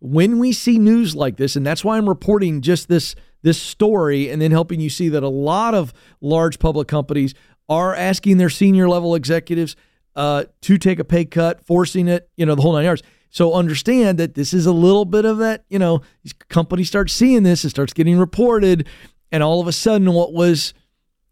when 0.00 0.38
we 0.38 0.52
see 0.52 0.78
news 0.78 1.14
like 1.14 1.36
this, 1.36 1.56
and 1.56 1.64
that's 1.64 1.84
why 1.84 1.96
I'm 1.96 2.08
reporting 2.08 2.62
just 2.62 2.88
this 2.88 3.14
this 3.42 3.60
story 3.60 4.28
and 4.30 4.40
then 4.40 4.50
helping 4.50 4.80
you 4.80 4.90
see 4.90 5.08
that 5.08 5.22
a 5.22 5.28
lot 5.28 5.74
of 5.74 5.94
large 6.20 6.58
public 6.58 6.88
companies 6.88 7.34
are 7.70 7.94
asking 7.94 8.36
their 8.36 8.50
senior 8.50 8.86
level 8.86 9.14
executives 9.14 9.76
uh, 10.14 10.44
to 10.60 10.76
take 10.76 10.98
a 10.98 11.04
pay 11.04 11.24
cut, 11.24 11.64
forcing 11.64 12.08
it, 12.08 12.28
you 12.36 12.44
know, 12.44 12.54
the 12.54 12.60
whole 12.60 12.74
nine 12.74 12.84
yards. 12.84 13.02
So 13.30 13.54
understand 13.54 14.18
that 14.18 14.34
this 14.34 14.52
is 14.52 14.66
a 14.66 14.72
little 14.72 15.04
bit 15.04 15.24
of 15.24 15.38
that, 15.38 15.64
you 15.68 15.78
know, 15.78 16.02
these 16.22 16.32
companies 16.32 16.88
start 16.88 17.08
seeing 17.10 17.44
this, 17.44 17.64
it 17.64 17.70
starts 17.70 17.92
getting 17.92 18.18
reported, 18.18 18.88
and 19.30 19.42
all 19.42 19.60
of 19.60 19.68
a 19.68 19.72
sudden 19.72 20.12
what 20.12 20.32
was 20.32 20.74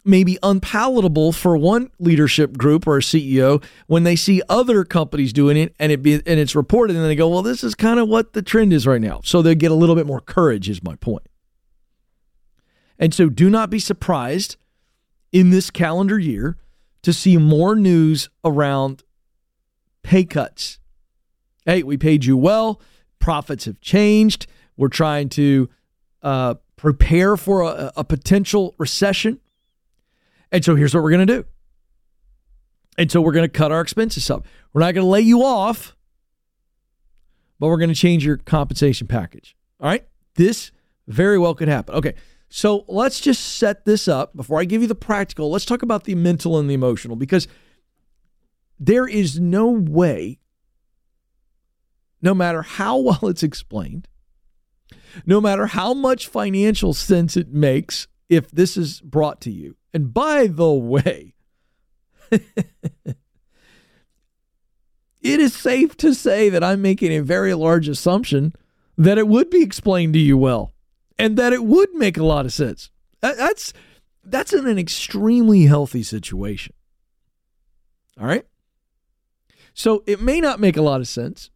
maybe 0.08 0.38
unpalatable 0.42 1.32
for 1.32 1.56
one 1.56 1.90
leadership 1.98 2.56
group 2.56 2.86
or 2.86 2.96
a 2.96 3.00
CEO 3.00 3.62
when 3.86 4.04
they 4.04 4.16
see 4.16 4.40
other 4.48 4.82
companies 4.82 5.32
doing 5.32 5.56
it 5.56 5.74
and 5.78 5.92
it 5.92 6.02
be 6.02 6.14
and 6.14 6.40
it's 6.40 6.56
reported 6.56 6.96
and 6.96 7.04
they 7.04 7.14
go, 7.14 7.28
well, 7.28 7.42
this 7.42 7.62
is 7.62 7.74
kind 7.74 8.00
of 8.00 8.08
what 8.08 8.32
the 8.32 8.42
trend 8.42 8.72
is 8.72 8.86
right 8.86 9.02
now. 9.02 9.20
So 9.22 9.42
they 9.42 9.54
get 9.54 9.70
a 9.70 9.74
little 9.74 9.94
bit 9.94 10.06
more 10.06 10.20
courage, 10.20 10.68
is 10.68 10.82
my 10.82 10.96
point. 10.96 11.28
And 12.98 13.12
so 13.12 13.28
do 13.28 13.50
not 13.50 13.70
be 13.70 13.78
surprised 13.78 14.56
in 15.30 15.50
this 15.50 15.70
calendar 15.70 16.18
year 16.18 16.56
to 17.02 17.12
see 17.12 17.36
more 17.36 17.76
news 17.76 18.30
around 18.44 19.04
pay 20.02 20.24
cuts. 20.24 20.78
Hey, 21.66 21.82
we 21.82 21.98
paid 21.98 22.24
you 22.24 22.36
well, 22.36 22.80
profits 23.18 23.66
have 23.66 23.80
changed. 23.80 24.46
We're 24.76 24.88
trying 24.88 25.28
to 25.30 25.68
uh, 26.22 26.54
prepare 26.76 27.36
for 27.36 27.60
a, 27.60 27.92
a 27.94 28.04
potential 28.04 28.74
recession. 28.78 29.40
And 30.50 30.64
so 30.64 30.74
here's 30.74 30.94
what 30.94 31.02
we're 31.02 31.10
going 31.10 31.26
to 31.26 31.36
do. 31.42 31.44
And 32.96 33.10
so 33.10 33.20
we're 33.20 33.32
going 33.32 33.44
to 33.44 33.48
cut 33.48 33.70
our 33.70 33.80
expenses 33.80 34.28
up. 34.30 34.46
We're 34.72 34.80
not 34.80 34.94
going 34.94 35.04
to 35.04 35.10
lay 35.10 35.20
you 35.20 35.42
off, 35.42 35.96
but 37.60 37.68
we're 37.68 37.78
going 37.78 37.90
to 37.90 37.94
change 37.94 38.24
your 38.24 38.36
compensation 38.38 39.06
package. 39.06 39.56
All 39.80 39.88
right? 39.88 40.06
This 40.34 40.72
very 41.06 41.38
well 41.38 41.54
could 41.54 41.68
happen. 41.68 41.94
Okay. 41.94 42.14
So 42.48 42.84
let's 42.88 43.20
just 43.20 43.58
set 43.58 43.84
this 43.84 44.08
up 44.08 44.34
before 44.34 44.58
I 44.60 44.64
give 44.64 44.82
you 44.82 44.88
the 44.88 44.94
practical. 44.94 45.50
Let's 45.50 45.64
talk 45.64 45.82
about 45.82 46.04
the 46.04 46.14
mental 46.14 46.58
and 46.58 46.68
the 46.68 46.74
emotional 46.74 47.16
because 47.16 47.46
there 48.80 49.06
is 49.06 49.38
no 49.38 49.68
way, 49.68 50.38
no 52.22 52.34
matter 52.34 52.62
how 52.62 52.96
well 52.98 53.20
it's 53.24 53.42
explained, 53.42 54.08
no 55.26 55.40
matter 55.40 55.66
how 55.66 55.94
much 55.94 56.26
financial 56.26 56.94
sense 56.94 57.36
it 57.36 57.52
makes 57.52 58.08
if 58.28 58.50
this 58.50 58.76
is 58.76 59.00
brought 59.00 59.40
to 59.42 59.50
you. 59.50 59.76
And 59.92 60.12
by 60.12 60.46
the 60.46 60.70
way, 60.70 61.34
it 62.30 62.44
is 65.22 65.54
safe 65.54 65.96
to 65.98 66.14
say 66.14 66.48
that 66.48 66.62
I'm 66.62 66.82
making 66.82 67.12
a 67.12 67.20
very 67.22 67.54
large 67.54 67.88
assumption 67.88 68.52
that 68.96 69.18
it 69.18 69.28
would 69.28 69.50
be 69.50 69.62
explained 69.62 70.12
to 70.14 70.18
you 70.18 70.36
well 70.36 70.74
and 71.18 71.36
that 71.36 71.52
it 71.52 71.64
would 71.64 71.94
make 71.94 72.16
a 72.16 72.24
lot 72.24 72.44
of 72.44 72.52
sense. 72.52 72.90
That's 73.20 73.72
that's 74.24 74.52
in 74.52 74.66
an 74.66 74.78
extremely 74.78 75.64
healthy 75.64 76.02
situation. 76.02 76.74
All 78.20 78.26
right? 78.26 78.46
So 79.72 80.02
it 80.06 80.20
may 80.20 80.40
not 80.40 80.60
make 80.60 80.76
a 80.76 80.82
lot 80.82 81.00
of 81.00 81.08
sense 81.08 81.50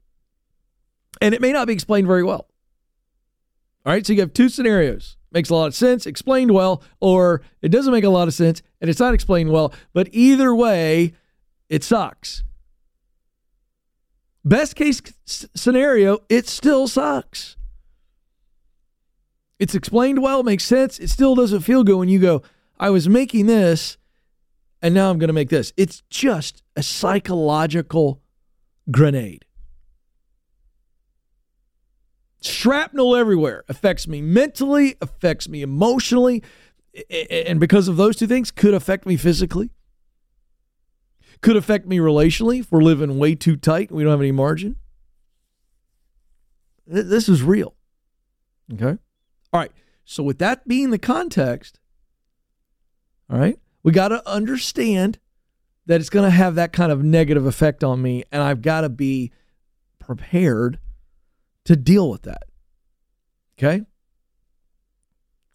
and 1.20 1.34
it 1.34 1.40
may 1.40 1.52
not 1.52 1.66
be 1.66 1.72
explained 1.72 2.06
very 2.06 2.22
well. 2.22 2.48
All 3.84 3.92
right, 3.92 4.06
so 4.06 4.12
you 4.12 4.20
have 4.20 4.32
two 4.32 4.48
scenarios. 4.48 5.16
Makes 5.32 5.50
a 5.50 5.54
lot 5.54 5.66
of 5.66 5.74
sense, 5.74 6.06
explained 6.06 6.50
well, 6.50 6.82
or 7.00 7.42
it 7.62 7.70
doesn't 7.70 7.92
make 7.92 8.04
a 8.04 8.10
lot 8.10 8.28
of 8.28 8.34
sense 8.34 8.62
and 8.80 8.90
it's 8.90 9.00
not 9.00 9.14
explained 9.14 9.50
well, 9.50 9.72
but 9.92 10.08
either 10.12 10.54
way, 10.54 11.14
it 11.68 11.82
sucks. 11.82 12.44
Best 14.44 14.76
case 14.76 15.00
scenario, 15.24 16.18
it 16.28 16.48
still 16.48 16.86
sucks. 16.86 17.56
It's 19.58 19.74
explained 19.74 20.20
well, 20.20 20.42
makes 20.42 20.64
sense. 20.64 20.98
It 20.98 21.08
still 21.08 21.34
doesn't 21.34 21.60
feel 21.60 21.84
good 21.84 21.96
when 21.96 22.08
you 22.08 22.18
go, 22.18 22.42
I 22.78 22.90
was 22.90 23.08
making 23.08 23.46
this 23.46 23.96
and 24.82 24.94
now 24.94 25.10
I'm 25.10 25.18
going 25.18 25.28
to 25.28 25.34
make 25.34 25.48
this. 25.48 25.72
It's 25.76 26.02
just 26.10 26.62
a 26.76 26.82
psychological 26.82 28.20
grenade. 28.90 29.44
Shrapnel 32.42 33.16
everywhere 33.16 33.64
affects 33.68 34.06
me 34.08 34.20
mentally, 34.20 34.96
affects 35.00 35.48
me 35.48 35.62
emotionally, 35.62 36.42
and 37.10 37.60
because 37.60 37.88
of 37.88 37.96
those 37.96 38.16
two 38.16 38.26
things, 38.26 38.50
could 38.50 38.74
affect 38.74 39.06
me 39.06 39.16
physically, 39.16 39.70
could 41.40 41.56
affect 41.56 41.86
me 41.86 41.98
relationally 41.98 42.60
if 42.60 42.70
we're 42.70 42.82
living 42.82 43.18
way 43.18 43.34
too 43.34 43.56
tight 43.56 43.90
we 43.90 44.02
don't 44.02 44.10
have 44.10 44.20
any 44.20 44.32
margin. 44.32 44.76
This 46.86 47.28
is 47.28 47.42
real. 47.42 47.74
Okay. 48.74 48.98
All 49.52 49.60
right. 49.60 49.72
So, 50.04 50.22
with 50.22 50.38
that 50.38 50.66
being 50.66 50.90
the 50.90 50.98
context, 50.98 51.78
all 53.30 53.38
right, 53.38 53.58
we 53.82 53.92
got 53.92 54.08
to 54.08 54.28
understand 54.28 55.18
that 55.86 56.00
it's 56.00 56.10
going 56.10 56.24
to 56.24 56.30
have 56.30 56.54
that 56.56 56.72
kind 56.72 56.92
of 56.92 57.02
negative 57.02 57.46
effect 57.46 57.82
on 57.82 58.02
me, 58.02 58.24
and 58.30 58.42
I've 58.42 58.62
got 58.62 58.82
to 58.82 58.88
be 58.88 59.32
prepared 59.98 60.78
to 61.64 61.76
deal 61.76 62.10
with 62.10 62.22
that. 62.22 62.44
Okay? 63.58 63.84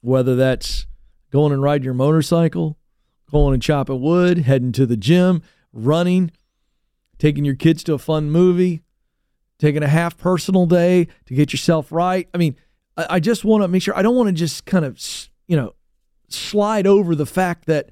Whether 0.01 0.35
that's 0.35 0.87
going 1.31 1.51
and 1.51 1.61
riding 1.61 1.85
your 1.85 1.93
motorcycle, 1.93 2.77
going 3.29 3.53
and 3.53 3.63
chopping 3.63 4.01
wood, 4.01 4.39
heading 4.39 4.71
to 4.73 4.85
the 4.85 4.97
gym, 4.97 5.41
running, 5.73 6.31
taking 7.17 7.45
your 7.45 7.55
kids 7.55 7.83
to 7.83 7.93
a 7.93 7.97
fun 7.97 8.31
movie, 8.31 8.81
taking 9.59 9.83
a 9.83 9.87
half 9.87 10.17
personal 10.17 10.65
day 10.65 11.07
to 11.25 11.33
get 11.33 11.51
yourself 11.51 11.91
right. 11.91 12.29
I 12.33 12.37
mean, 12.37 12.55
I 12.95 13.19
just 13.19 13.43
want 13.43 13.63
to 13.63 13.67
make 13.67 13.83
sure 13.83 13.95
I 13.95 14.01
don't 14.01 14.15
want 14.15 14.27
to 14.27 14.33
just 14.33 14.65
kind 14.65 14.85
of, 14.85 14.99
you 15.47 15.55
know, 15.55 15.75
slide 16.29 16.87
over 16.87 17.15
the 17.15 17.25
fact 17.25 17.65
that 17.67 17.91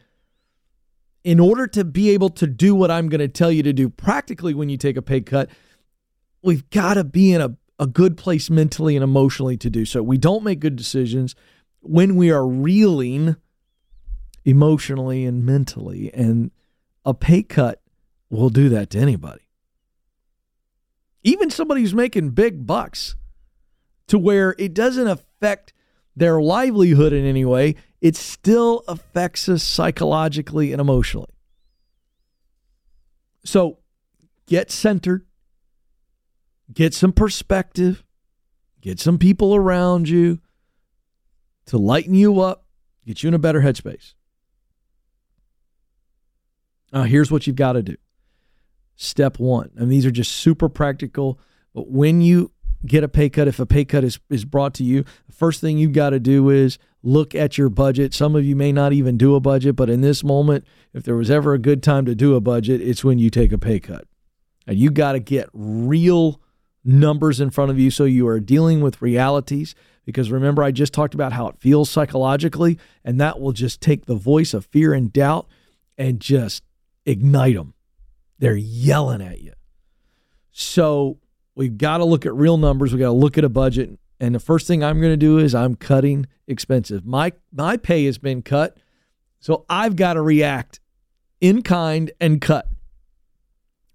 in 1.24 1.40
order 1.40 1.68
to 1.68 1.84
be 1.84 2.12
able 2.12 2.30
to 2.30 2.48
do 2.48 2.74
what 2.76 2.92
I'm 2.92 3.10
going 3.10 3.20
to 3.20 3.28
tell 3.28 3.52
you 3.52 3.64
to 3.64 3.74
do 3.74 3.90
practically 3.90 4.54
when 4.54 4.70
you 4.70 4.78
take 4.78 4.98
a 4.98 5.02
pay 5.02 5.22
cut, 5.22 5.50
we've 6.44 6.70
got 6.70 6.96
to 6.96 7.04
be 7.04 7.34
in 7.34 7.42
a, 7.42 7.56
a 7.80 7.88
good 7.88 8.18
place 8.18 8.50
mentally 8.50 8.96
and 8.96 9.04
emotionally 9.04 9.58
to 9.58 9.70
do 9.70 9.86
so. 9.86 10.02
We 10.02 10.18
don't 10.18 10.44
make 10.44 10.60
good 10.60 10.76
decisions 10.76 11.36
when 11.82 12.16
we 12.16 12.32
are 12.32 12.48
reeling 12.48 13.36
emotionally 14.44 15.26
and 15.26 15.46
mentally. 15.46 16.14
And 16.14 16.52
a 17.04 17.14
pay 17.14 17.44
cut 17.44 17.82
will 18.30 18.50
do 18.50 18.70
that 18.70 18.90
to 18.92 19.00
anybody. 19.00 19.42
Even 21.24 21.50
somebody 21.50 21.82
who's 21.82 21.94
making 21.94 22.32
big 22.32 22.66
bucks, 22.66 23.16
to 24.08 24.20
where 24.20 24.56
it 24.60 24.74
doesn't 24.74 25.08
affect 25.08 25.74
their 26.16 26.40
livelihood 26.40 27.12
in 27.12 27.26
any 27.26 27.44
way 27.44 27.76
it 28.06 28.16
still 28.16 28.84
affects 28.88 29.50
us 29.50 29.64
psychologically 29.64 30.72
and 30.72 30.80
emotionally. 30.80 31.34
So 33.44 33.80
get 34.46 34.70
centered, 34.70 35.26
get 36.74 36.94
some 36.94 37.12
perspective, 37.12 38.04
get 38.82 39.00
some 39.00 39.18
people 39.18 39.56
around 39.56 40.10
you 40.10 40.40
to 41.68 41.78
lighten 41.78 42.16
you 42.16 42.40
up, 42.42 42.66
get 43.06 43.24
you 43.24 43.28
in 43.28 43.34
a 43.34 43.40
better 43.40 43.62
headspace. 43.62 44.14
Now, 46.92 47.04
here's 47.04 47.32
what 47.32 47.48
you've 47.48 47.56
got 47.56 47.74
to 47.74 47.84
do. 47.84 47.98
Step 48.96 49.40
one, 49.40 49.72
and 49.76 49.92
these 49.92 50.06
are 50.06 50.12
just 50.12 50.32
super 50.32 50.70
practical, 50.70 51.40
but 51.74 51.90
when 51.90 52.22
you 52.22 52.52
get 52.86 53.04
a 53.04 53.10
pay 53.10 53.30
cut, 53.30 53.48
if 53.48 53.60
a 53.60 53.66
pay 53.66 53.84
cut 53.84 54.04
is, 54.04 54.20
is 54.30 54.46
brought 54.46 54.74
to 54.76 54.84
you, 54.84 55.04
the 55.28 55.34
first 55.34 55.60
thing 55.60 55.78
you've 55.78 55.92
got 55.92 56.12
to 56.12 56.20
do 56.20 56.50
is 56.50 56.78
look 57.04 57.36
at 57.36 57.58
your 57.58 57.70
budget. 57.70 58.14
Some 58.14 58.36
of 58.36 58.46
you 58.46 58.56
may 58.56 58.72
not 58.72 58.94
even 58.94 59.18
do 59.18 59.36
a 59.36 59.40
budget, 59.40 59.76
but 59.76 59.90
in 59.90 60.02
this 60.02 60.24
moment, 60.24 60.66
if 60.94 61.04
there 61.04 61.16
was 61.16 61.30
ever 61.30 61.54
a 61.54 61.60
good 61.60 61.84
time 61.84 62.06
to 62.06 62.16
do 62.16 62.36
a 62.36 62.42
budget, 62.42 62.82
it's 62.82 63.04
when 63.04 63.20
you 63.20 63.30
take 63.30 63.52
a 63.52 63.58
pay 63.58 63.80
cut. 63.80 64.08
And 64.66 64.78
you 64.78 64.90
got 64.90 65.14
to 65.14 65.20
get 65.20 65.50
real 65.54 66.42
numbers 66.86 67.42
in 67.42 67.50
front 67.50 67.72
of 67.72 67.80
you 67.80 67.92
so 67.92 68.06
you 68.06 68.28
are 68.28 68.40
dealing 68.40 68.82
with 68.82 69.02
realities. 69.02 69.76
Because 70.06 70.32
remember, 70.32 70.64
I 70.64 70.72
just 70.72 70.94
talked 70.94 71.16
about 71.16 71.34
how 71.34 71.48
it 71.48 71.58
feels 71.58 71.90
psychologically, 71.90 72.78
and 73.04 73.20
that 73.20 73.40
will 73.40 73.54
just 73.54 73.82
take 73.82 74.06
the 74.06 74.16
voice 74.16 74.54
of 74.54 74.66
fear 74.68 74.94
and 74.94 75.12
doubt 75.12 75.48
and 75.98 76.20
just 76.20 76.64
ignite 77.06 77.56
them. 77.56 77.74
They're 78.38 78.56
yelling 78.56 79.22
at 79.22 79.42
you. 79.42 79.54
So 80.52 81.18
we've 81.56 81.78
got 81.78 81.98
to 81.98 82.06
look 82.06 82.26
at 82.26 82.36
real 82.36 82.58
numbers. 82.58 82.94
We've 82.94 83.00
got 83.00 83.08
to 83.08 83.12
look 83.14 83.38
at 83.38 83.44
a 83.44 83.50
budget 83.50 83.98
and 84.20 84.34
the 84.34 84.40
first 84.40 84.68
thing 84.68 84.84
I'm 84.84 85.00
going 85.00 85.14
to 85.14 85.18
do 85.18 85.38
is 85.38 85.54
I'm 85.54 85.76
cutting 85.76 86.28
expenses. 86.48 87.02
My 87.04 87.34
my 87.52 87.78
pay 87.78 88.06
has 88.06 88.18
been 88.18 88.42
cut, 88.42 88.78
so 89.40 89.66
I've 89.70 89.96
got 89.96 90.14
to 90.14 90.22
react 90.22 90.80
in 91.42 91.62
kind 91.62 92.12
and 92.22 92.40
cut. 92.40 92.70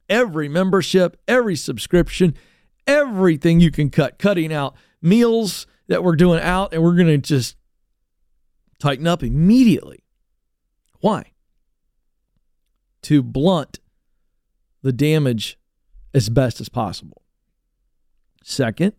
Every 0.08 0.48
membership, 0.48 1.20
every 1.26 1.56
subscription, 1.56 2.34
everything 2.90 3.60
you 3.60 3.70
can 3.70 3.90
cut, 3.90 4.18
cutting 4.18 4.52
out 4.52 4.74
meals 5.00 5.66
that 5.88 6.02
we're 6.02 6.16
doing 6.16 6.40
out 6.40 6.72
and 6.72 6.82
we're 6.82 6.94
going 6.94 7.06
to 7.06 7.18
just 7.18 7.56
tighten 8.78 9.06
up 9.06 9.22
immediately. 9.22 10.04
Why? 11.00 11.32
To 13.02 13.22
blunt 13.22 13.80
the 14.82 14.92
damage 14.92 15.58
as 16.12 16.28
best 16.28 16.60
as 16.60 16.68
possible. 16.68 17.22
Second, 18.42 18.94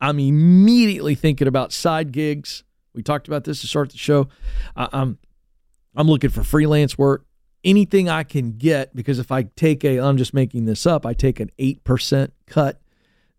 I'm 0.00 0.18
immediately 0.18 1.14
thinking 1.14 1.48
about 1.48 1.72
side 1.72 2.12
gigs. 2.12 2.64
We 2.94 3.02
talked 3.02 3.28
about 3.28 3.44
this 3.44 3.60
to 3.60 3.66
start 3.66 3.90
the 3.90 3.98
show. 3.98 4.28
I'm 4.74 5.18
I'm 5.98 6.08
looking 6.08 6.30
for 6.30 6.44
freelance 6.44 6.98
work, 6.98 7.24
anything 7.64 8.08
I 8.08 8.22
can 8.22 8.52
get 8.52 8.94
because 8.94 9.18
if 9.18 9.32
I 9.32 9.44
take 9.56 9.84
a 9.84 9.98
I'm 9.98 10.16
just 10.16 10.34
making 10.34 10.66
this 10.66 10.86
up, 10.86 11.06
I 11.06 11.14
take 11.14 11.40
an 11.40 11.50
8% 11.58 12.30
cut, 12.46 12.80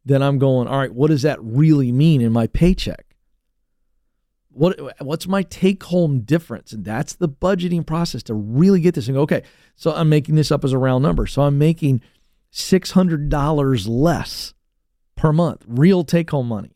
then 0.07 0.23
I'm 0.23 0.37
going, 0.37 0.67
all 0.67 0.77
right, 0.77 0.93
what 0.93 1.09
does 1.09 1.23
that 1.23 1.37
really 1.41 1.91
mean 1.91 2.21
in 2.21 2.31
my 2.31 2.47
paycheck? 2.47 3.05
What 4.49 4.79
what's 5.03 5.27
my 5.27 5.43
take 5.43 5.83
home 5.83 6.21
difference? 6.21 6.71
And 6.71 6.83
that's 6.83 7.13
the 7.13 7.29
budgeting 7.29 7.85
process 7.85 8.23
to 8.23 8.33
really 8.33 8.81
get 8.81 8.95
this 8.95 9.07
and 9.07 9.15
go, 9.15 9.21
okay, 9.21 9.43
so 9.75 9.93
I'm 9.93 10.09
making 10.09 10.35
this 10.35 10.51
up 10.51 10.63
as 10.63 10.73
a 10.73 10.77
round 10.77 11.03
number. 11.03 11.27
So 11.27 11.43
I'm 11.43 11.57
making 11.59 12.01
$600 12.53 13.87
less 13.87 14.53
per 15.15 15.33
month, 15.33 15.63
real 15.67 16.03
take 16.03 16.31
home 16.31 16.47
money. 16.47 16.75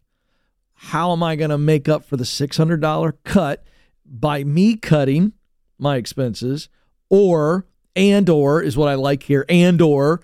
How 0.74 1.12
am 1.12 1.24
I 1.24 1.36
going 1.36 1.50
to 1.52 1.58
make 1.58 1.88
up 1.88 2.04
for 2.04 2.18
the 2.18 2.24
$600 2.24 3.14
cut 3.24 3.64
by 4.06 4.44
me 4.44 4.76
cutting 4.76 5.34
my 5.80 5.96
expenses 5.96 6.70
or 7.10 7.66
and 7.96 8.30
or 8.30 8.62
is 8.62 8.76
what 8.76 8.90
I 8.90 8.96
like 8.96 9.24
here 9.24 9.46
and 9.48 9.82
or 9.82 10.22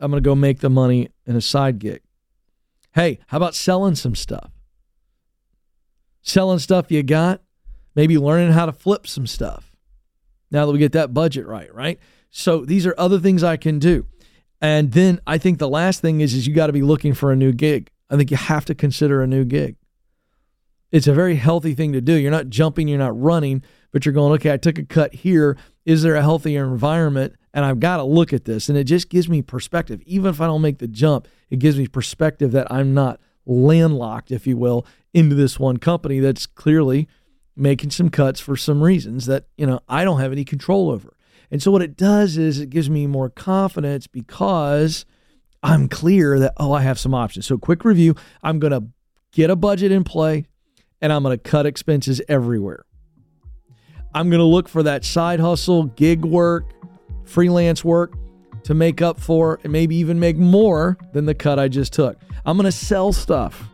I'm 0.00 0.10
going 0.10 0.22
to 0.22 0.28
go 0.28 0.34
make 0.34 0.60
the 0.60 0.70
money 0.70 1.10
in 1.28 1.36
a 1.36 1.40
side 1.40 1.78
gig. 1.78 2.00
Hey, 2.94 3.20
how 3.28 3.36
about 3.36 3.54
selling 3.54 3.94
some 3.94 4.16
stuff? 4.16 4.50
Selling 6.22 6.58
stuff 6.58 6.90
you 6.90 7.02
got, 7.02 7.42
maybe 7.94 8.18
learning 8.18 8.52
how 8.52 8.66
to 8.66 8.72
flip 8.72 9.06
some 9.06 9.26
stuff. 9.26 9.70
Now 10.50 10.66
that 10.66 10.72
we 10.72 10.78
get 10.78 10.92
that 10.92 11.12
budget 11.12 11.46
right, 11.46 11.72
right? 11.72 12.00
So 12.30 12.64
these 12.64 12.86
are 12.86 12.94
other 12.98 13.20
things 13.20 13.44
I 13.44 13.58
can 13.58 13.78
do. 13.78 14.06
And 14.60 14.92
then 14.92 15.20
I 15.26 15.38
think 15.38 15.58
the 15.58 15.68
last 15.68 16.00
thing 16.00 16.20
is 16.20 16.34
is 16.34 16.46
you 16.46 16.54
got 16.54 16.66
to 16.68 16.72
be 16.72 16.82
looking 16.82 17.14
for 17.14 17.30
a 17.30 17.36
new 17.36 17.52
gig. 17.52 17.90
I 18.10 18.16
think 18.16 18.30
you 18.30 18.38
have 18.38 18.64
to 18.64 18.74
consider 18.74 19.22
a 19.22 19.26
new 19.26 19.44
gig. 19.44 19.76
It's 20.90 21.06
a 21.06 21.12
very 21.12 21.36
healthy 21.36 21.74
thing 21.74 21.92
to 21.92 22.00
do. 22.00 22.14
You're 22.14 22.30
not 22.30 22.48
jumping, 22.48 22.88
you're 22.88 22.98
not 22.98 23.20
running, 23.20 23.62
but 23.92 24.06
you're 24.06 24.14
going, 24.14 24.32
okay, 24.34 24.52
I 24.52 24.56
took 24.56 24.78
a 24.78 24.84
cut 24.84 25.14
here. 25.14 25.58
Is 25.84 26.02
there 26.02 26.14
a 26.14 26.22
healthier 26.22 26.64
environment? 26.64 27.34
And 27.54 27.64
I've 27.64 27.80
got 27.80 27.96
to 27.96 28.04
look 28.04 28.32
at 28.32 28.44
this. 28.44 28.68
And 28.68 28.76
it 28.76 28.84
just 28.84 29.08
gives 29.08 29.28
me 29.28 29.42
perspective. 29.42 30.02
Even 30.04 30.30
if 30.30 30.40
I 30.40 30.46
don't 30.46 30.62
make 30.62 30.78
the 30.78 30.88
jump, 30.88 31.28
it 31.50 31.58
gives 31.58 31.78
me 31.78 31.86
perspective 31.86 32.52
that 32.52 32.70
I'm 32.70 32.94
not 32.94 33.20
landlocked, 33.46 34.30
if 34.30 34.46
you 34.46 34.56
will, 34.56 34.86
into 35.14 35.34
this 35.34 35.58
one 35.58 35.78
company 35.78 36.20
that's 36.20 36.46
clearly 36.46 37.08
making 37.56 37.90
some 37.90 38.10
cuts 38.10 38.40
for 38.40 38.56
some 38.56 38.82
reasons 38.82 39.26
that, 39.26 39.46
you 39.56 39.66
know, 39.66 39.80
I 39.88 40.04
don't 40.04 40.20
have 40.20 40.32
any 40.32 40.44
control 40.44 40.90
over. 40.90 41.16
And 41.50 41.62
so 41.62 41.70
what 41.70 41.82
it 41.82 41.96
does 41.96 42.36
is 42.36 42.60
it 42.60 42.70
gives 42.70 42.90
me 42.90 43.06
more 43.06 43.30
confidence 43.30 44.06
because 44.06 45.06
I'm 45.62 45.88
clear 45.88 46.38
that, 46.38 46.52
oh, 46.58 46.72
I 46.72 46.82
have 46.82 46.98
some 46.98 47.14
options. 47.14 47.46
So, 47.46 47.58
quick 47.58 47.84
review 47.84 48.14
I'm 48.42 48.58
going 48.58 48.72
to 48.72 48.84
get 49.32 49.50
a 49.50 49.56
budget 49.56 49.90
in 49.90 50.04
play 50.04 50.46
and 51.00 51.12
I'm 51.12 51.22
going 51.22 51.36
to 51.36 51.42
cut 51.42 51.66
expenses 51.66 52.20
everywhere. 52.28 52.84
I'm 54.14 54.30
going 54.30 54.40
to 54.40 54.44
look 54.44 54.68
for 54.68 54.82
that 54.82 55.04
side 55.04 55.40
hustle, 55.40 55.84
gig 55.84 56.24
work, 56.24 56.72
freelance 57.28 57.84
work 57.84 58.14
to 58.64 58.74
make 58.74 59.00
up 59.00 59.20
for 59.20 59.60
and 59.62 59.72
maybe 59.72 59.96
even 59.96 60.18
make 60.18 60.36
more 60.36 60.98
than 61.12 61.26
the 61.26 61.34
cut 61.34 61.58
I 61.58 61.68
just 61.68 61.92
took. 61.92 62.18
I'm 62.44 62.56
going 62.56 62.64
to 62.64 62.72
sell 62.72 63.12
stuff 63.12 63.68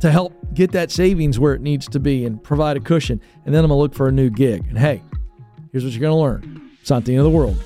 to 0.00 0.10
help 0.10 0.34
get 0.54 0.72
that 0.72 0.90
savings 0.90 1.38
where 1.38 1.54
it 1.54 1.60
needs 1.60 1.88
to 1.88 1.98
be 1.98 2.24
and 2.24 2.42
provide 2.42 2.76
a 2.76 2.80
cushion. 2.80 3.20
And 3.44 3.54
then 3.54 3.64
I'm 3.64 3.70
going 3.70 3.78
to 3.78 3.82
look 3.82 3.94
for 3.94 4.08
a 4.08 4.12
new 4.12 4.30
gig. 4.30 4.64
And 4.68 4.78
hey, 4.78 5.02
Here's 5.72 5.84
what 5.84 5.92
you're 5.92 6.00
going 6.00 6.12
to 6.12 6.16
learn 6.16 6.70
it's 6.80 6.90
not 6.90 7.04
the 7.04 7.12
end 7.12 7.20
of 7.20 7.24
the 7.24 7.36
world. 7.36 7.56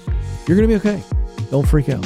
You're 0.46 0.56
going 0.56 0.68
to 0.68 0.78
be 0.78 0.88
okay. 0.88 1.02
Don't 1.50 1.66
freak 1.66 1.88
out. 1.88 2.04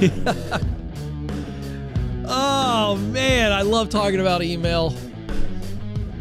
Oh, 2.32 2.96
love 3.70 3.88
talking 3.88 4.20
about 4.20 4.42
email. 4.42 4.94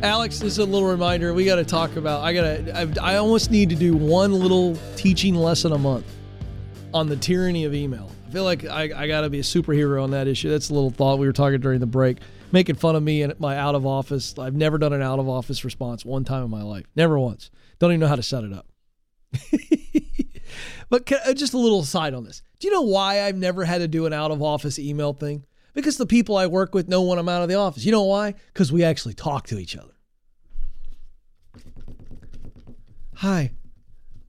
Alex, 0.01 0.39
this 0.39 0.53
is 0.53 0.59
a 0.59 0.65
little 0.65 0.87
reminder. 0.87 1.33
We 1.33 1.45
got 1.45 1.55
to 1.55 1.65
talk 1.65 1.95
about. 1.95 2.23
I 2.23 2.33
got 2.33 2.41
to. 2.43 3.01
I 3.01 3.17
almost 3.17 3.51
need 3.51 3.69
to 3.69 3.75
do 3.75 3.95
one 3.95 4.33
little 4.33 4.77
teaching 4.95 5.35
lesson 5.35 5.71
a 5.71 5.77
month 5.77 6.05
on 6.93 7.07
the 7.07 7.15
tyranny 7.15 7.65
of 7.65 7.73
email. 7.73 8.09
I 8.27 8.31
feel 8.31 8.43
like 8.43 8.65
I, 8.65 8.91
I 8.95 9.07
got 9.07 9.21
to 9.21 9.29
be 9.29 9.39
a 9.39 9.43
superhero 9.43 10.03
on 10.03 10.11
that 10.11 10.27
issue. 10.27 10.49
That's 10.49 10.69
a 10.69 10.73
little 10.73 10.91
thought 10.91 11.19
we 11.19 11.25
were 11.25 11.33
talking 11.33 11.59
during 11.59 11.79
the 11.79 11.87
break, 11.87 12.19
making 12.51 12.75
fun 12.75 12.95
of 12.95 13.03
me 13.03 13.23
and 13.23 13.37
my 13.39 13.57
out 13.57 13.75
of 13.75 13.85
office. 13.85 14.37
I've 14.37 14.55
never 14.55 14.77
done 14.77 14.93
an 14.93 15.01
out 15.01 15.19
of 15.19 15.27
office 15.27 15.65
response 15.65 16.05
one 16.05 16.23
time 16.23 16.43
in 16.43 16.51
my 16.51 16.63
life. 16.63 16.85
Never 16.95 17.17
once. 17.17 17.49
Don't 17.79 17.91
even 17.91 17.99
know 17.99 18.07
how 18.07 18.15
to 18.15 18.23
set 18.23 18.43
it 18.43 18.53
up. 18.53 18.67
but 20.89 21.06
can, 21.06 21.19
uh, 21.25 21.34
just 21.34 21.54
a 21.54 21.58
little 21.58 21.84
side 21.84 22.13
on 22.13 22.23
this. 22.23 22.41
Do 22.60 22.67
you 22.67 22.73
know 22.73 22.82
why 22.82 23.23
I've 23.23 23.38
never 23.38 23.65
had 23.65 23.80
to 23.80 23.88
do 23.88 24.06
an 24.06 24.13
out 24.13 24.32
of 24.32 24.41
office 24.41 24.78
email 24.80 25.13
thing? 25.13 25.45
Because 25.73 25.97
the 25.97 26.06
people 26.06 26.36
I 26.36 26.47
work 26.47 26.73
with 26.73 26.89
know 26.89 27.04
when 27.04 27.19
I'm 27.19 27.30
out 27.30 27.43
of 27.43 27.49
the 27.49 27.56
office. 27.56 27.86
You 27.86 27.91
know 27.91 28.04
why? 28.04 28.34
Because 28.54 28.71
we 28.71 28.84
actually 28.84 29.13
talk 29.13 29.47
to 29.47 29.60
each 29.60 29.78
other. 29.78 29.93
Hi, 33.15 33.52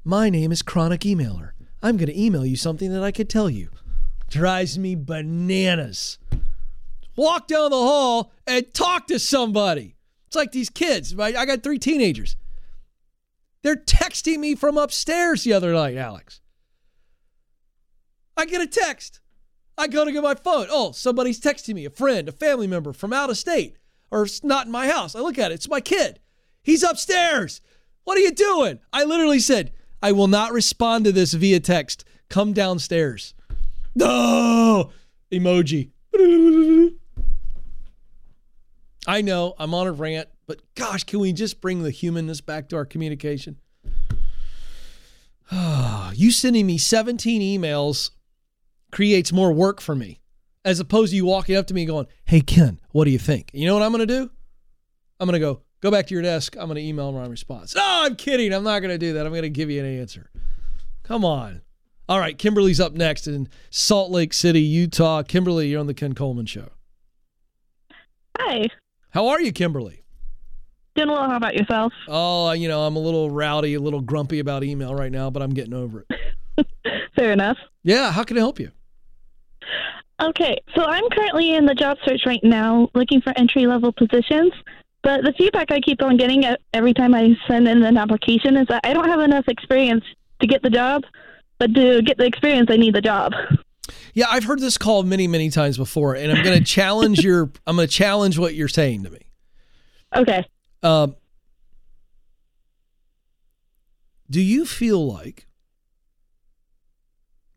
my 0.05 0.31
name 0.31 0.53
is 0.53 0.63
Chronic 0.63 1.01
Emailer. 1.03 1.53
I'm 1.83 1.97
going 1.97 2.09
to 2.09 2.21
email 2.21 2.45
you 2.45 2.57
something 2.57 2.93
that 2.93 3.03
I 3.03 3.11
could 3.11 3.31
tell 3.31 3.49
you. 3.49 3.71
Drives 4.29 4.79
me 4.79 4.95
bananas. 4.95 6.19
walk 7.17 7.47
down 7.49 7.71
the 7.71 7.77
hall 7.77 8.33
and 8.47 8.73
talk 8.75 9.07
to 9.09 9.19
somebody. 9.19 9.97
It's 10.27 10.37
like 10.37 10.53
these 10.53 10.71
kids, 10.71 11.15
right? 11.15 11.35
I 11.35 11.45
got 11.47 11.63
three 11.63 11.79
teenagers. 11.79 12.37
They're 13.63 13.77
texting 13.77 14.39
me 14.39 14.55
from 14.55 14.79
upstairs 14.79 15.45
the 15.45 15.53
other 15.53 15.73
night, 15.73 15.97
Alex. 15.97 16.41
I 18.41 18.47
get 18.47 18.63
a 18.63 18.67
text. 18.67 19.21
I 19.77 19.87
go 19.87 20.03
to 20.03 20.11
get 20.11 20.23
my 20.23 20.35
phone. 20.35 20.69
Oh, 20.71 20.93
somebody's 20.93 21.39
texting 21.39 21.75
me, 21.75 21.85
a 21.85 21.91
friend, 21.91 22.27
a 22.27 22.33
family 22.33 22.67
member 22.67 22.95
from 22.95 23.13
out 23.13 23.29
of 23.29 23.37
state, 23.37 23.77
or 24.11 24.23
it's 24.23 24.43
not 24.43 24.65
in 24.65 24.73
my 24.73 24.89
house. 24.89 25.15
I 25.15 25.21
look 25.21 25.39
at 25.39 25.53
it. 25.53 25.57
It's 25.57 25.69
my 25.69 25.83
kid. 25.83 26.21
He's 26.63 26.83
upstairs. 26.83 27.61
What 28.05 28.17
are 28.17 28.23
you 28.23 28.33
doing? 28.33 28.81
I 28.95 29.05
literally 29.05 29.41
said, 29.41 29.73
I 30.03 30.13
will 30.13 30.27
not 30.27 30.53
respond 30.53 31.05
to 31.05 31.13
this 31.13 31.35
via 31.35 31.61
text. 31.61 32.07
Come 32.31 32.55
downstairs. 32.55 33.35
No 33.95 34.91
emoji. 35.31 35.91
I 39.07 39.21
know 39.21 39.53
I'm 39.59 39.75
on 39.75 39.87
a 39.87 39.93
rant, 39.93 40.31
but 40.47 40.63
gosh, 40.77 41.05
can 41.05 41.21
we 41.21 41.35
just 41.35 41.61
bring 41.61 41.83
the 41.83 41.91
humanness 41.91 42.41
back 42.41 42.71
to 42.71 42.77
our 42.77 42.87
communication? 42.87 43.59
you 46.15 46.31
sending 46.31 46.67
me 46.67 46.79
17 46.79 47.43
emails 47.43 48.13
creates 48.91 49.33
more 49.33 49.53
work 49.53 49.81
for 49.81 49.95
me 49.95 50.21
as 50.65 50.81
opposed 50.81 51.11
to 51.11 51.17
you 51.17 51.25
walking 51.25 51.57
up 51.57 51.67
to 51.69 51.75
me 51.75 51.85
going, 51.85 52.07
Hey, 52.25 52.41
Ken, 52.41 52.81
what 52.91 53.05
do 53.05 53.11
you 53.11 53.19
think? 53.19 53.51
You 53.53 53.67
know 53.67 53.75
what 53.75 53.83
I'm 53.83 53.93
going 53.93 54.07
to 54.07 54.15
do? 54.15 54.31
I'm 55.19 55.27
going 55.27 55.41
to 55.41 55.47
go, 55.47 55.63
go 55.81 55.91
back 55.91 56.07
to 56.09 56.15
your 56.15 56.23
desk. 56.23 56.57
I'm 56.57 56.67
going 56.67 56.77
to 56.77 56.83
email 56.83 57.13
my 57.13 57.27
response. 57.27 57.75
No, 57.75 57.83
I'm 57.85 58.17
kidding. 58.17 58.53
I'm 58.53 58.65
not 58.65 58.81
going 58.81 58.91
to 58.91 58.99
do 58.99 59.15
that. 59.15 59.27
I'm 59.27 59.33
going 59.33 59.43
to 59.43 59.51
give 59.51 59.71
you 59.71 59.81
an 59.85 60.01
answer. 60.01 60.31
Come 61.03 61.25
on. 61.25 61.63
All 62.09 62.19
right, 62.19 62.37
Kimberly's 62.37 62.81
up 62.81 62.93
next 62.93 63.29
in 63.29 63.49
Salt 63.71 64.11
Lake 64.11 64.33
City, 64.33 64.61
Utah. 64.61 65.23
Kimberly, 65.23 65.69
you're 65.69 65.79
on 65.81 65.87
the 65.87 65.95
Ken 65.95 66.13
Coleman 66.13 66.47
Show. 66.47 66.71
Hi. 68.39 68.69
How 69.11 69.29
are 69.29 69.41
you, 69.41 69.53
Kimberly? 69.53 70.03
Doing 70.97 71.11
well. 71.11 71.29
How 71.29 71.37
about 71.37 71.55
yourself? 71.55 71.93
Oh, 72.09 72.51
you 72.51 72.69
know, 72.69 72.83
I'm 72.83 72.97
a 72.97 73.01
little 73.01 73.31
rowdy, 73.31 73.75
a 73.75 73.81
little 73.81 74.01
grumpy 74.01 74.41
about 74.41 74.65
email 74.65 74.95
right 74.95 75.13
now, 75.13 75.31
but 75.31 75.43
I'm 75.43 75.55
getting 75.55 75.75
over 75.75 76.05
it. 76.09 76.67
Fair 77.17 77.33
enough. 77.33 77.59
Yeah, 77.85 78.11
how 78.11 78.25
can 78.25 78.37
I 78.37 78.41
help 78.41 78.59
you? 78.59 78.73
Okay, 80.21 80.59
so 80.75 80.85
I'm 80.85 81.09
currently 81.11 81.55
in 81.55 81.65
the 81.67 81.75
job 81.75 81.97
search 82.05 82.23
right 82.27 82.43
now 82.43 82.89
looking 82.95 83.21
for 83.21 83.33
entry 83.37 83.67
level 83.67 83.93
positions. 83.93 84.53
But 85.03 85.23
the 85.23 85.33
feedback 85.39 85.71
I 85.71 85.81
keep 85.81 86.03
on 86.03 86.19
getting 86.19 86.45
every 86.75 86.93
time 86.93 87.15
I 87.15 87.35
send 87.49 87.67
in 87.67 87.83
an 87.83 87.97
application 87.97 88.57
is 88.57 88.67
that 88.69 88.83
I 88.85 88.93
don't 88.93 89.09
have 89.09 89.21
enough 89.21 89.49
experience 89.49 90.05
to 90.41 90.47
get 90.47 90.63
the 90.63 90.69
job 90.69 91.05
but 91.61 91.75
to 91.75 92.01
get 92.03 92.17
the 92.17 92.25
experience, 92.25 92.71
I 92.73 92.77
need 92.77 92.95
the 92.95 93.03
job. 93.03 93.35
Yeah, 94.15 94.27
I've 94.31 94.45
heard 94.45 94.61
this 94.61 94.79
call 94.79 95.03
many, 95.03 95.29
many 95.29 95.51
times 95.51 95.77
before, 95.77 96.17
and 96.17 96.33
I'm 96.33 96.43
going 96.43 96.59
to 96.59 96.65
challenge 96.65 97.23
your. 97.23 97.53
I'm 97.67 97.77
going 97.77 97.87
to 97.87 97.95
challenge 97.95 98.39
what 98.39 98.55
you're 98.55 98.67
saying 98.67 99.05
to 99.05 99.11
me. 99.11 99.21
Okay. 100.17 100.45
Um, 100.83 101.15
do 104.29 104.41
you 104.41 104.65
feel 104.65 105.07
like 105.07 105.47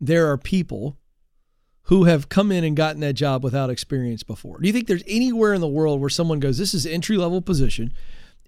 there 0.00 0.30
are 0.30 0.36
people 0.36 0.98
who 1.84 2.04
have 2.04 2.28
come 2.28 2.50
in 2.50 2.64
and 2.64 2.76
gotten 2.76 3.00
that 3.00 3.14
job 3.14 3.44
without 3.44 3.70
experience 3.70 4.22
before? 4.22 4.58
Do 4.58 4.66
you 4.66 4.72
think 4.72 4.86
there's 4.86 5.04
anywhere 5.06 5.54
in 5.54 5.60
the 5.60 5.68
world 5.68 6.00
where 6.00 6.10
someone 6.10 6.40
goes, 6.40 6.58
"This 6.58 6.74
is 6.74 6.86
entry 6.86 7.16
level 7.16 7.42
position," 7.42 7.92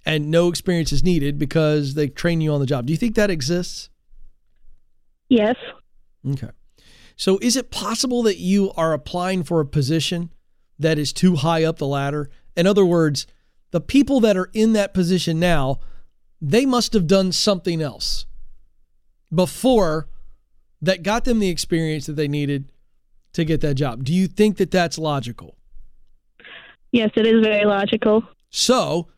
and 0.04 0.30
no 0.30 0.48
experience 0.48 0.92
is 0.92 1.04
needed 1.04 1.38
because 1.38 1.94
they 1.94 2.08
train 2.08 2.40
you 2.40 2.52
on 2.52 2.60
the 2.60 2.66
job? 2.66 2.86
Do 2.86 2.92
you 2.92 2.96
think 2.96 3.14
that 3.16 3.30
exists? 3.30 3.90
Yes. 5.28 5.56
Okay. 6.26 6.50
So 7.16 7.38
is 7.40 7.56
it 7.56 7.70
possible 7.70 8.22
that 8.22 8.38
you 8.38 8.72
are 8.72 8.92
applying 8.92 9.42
for 9.42 9.60
a 9.60 9.66
position 9.66 10.32
that 10.78 10.98
is 10.98 11.12
too 11.12 11.36
high 11.36 11.64
up 11.64 11.78
the 11.78 11.86
ladder? 11.86 12.30
In 12.56 12.66
other 12.66 12.84
words, 12.84 13.26
the 13.70 13.80
people 13.80 14.20
that 14.20 14.36
are 14.36 14.50
in 14.52 14.72
that 14.74 14.94
position 14.94 15.38
now, 15.38 15.80
they 16.40 16.64
must 16.64 16.92
have 16.92 17.06
done 17.06 17.32
something 17.32 17.82
else 17.82 18.26
before 19.34 20.08
that 20.80 21.02
got 21.02 21.24
them 21.24 21.38
the 21.38 21.48
experience 21.48 22.06
that 22.06 22.16
they 22.16 22.28
needed 22.28 22.70
to 23.36 23.44
get 23.44 23.60
that 23.60 23.74
job. 23.74 24.02
Do 24.02 24.12
you 24.12 24.26
think 24.26 24.56
that 24.56 24.70
that's 24.70 24.98
logical? 24.98 25.56
Yes, 26.90 27.10
it 27.16 27.26
is 27.26 27.44
very 27.44 27.64
logical. 27.64 28.24
So 28.50 29.08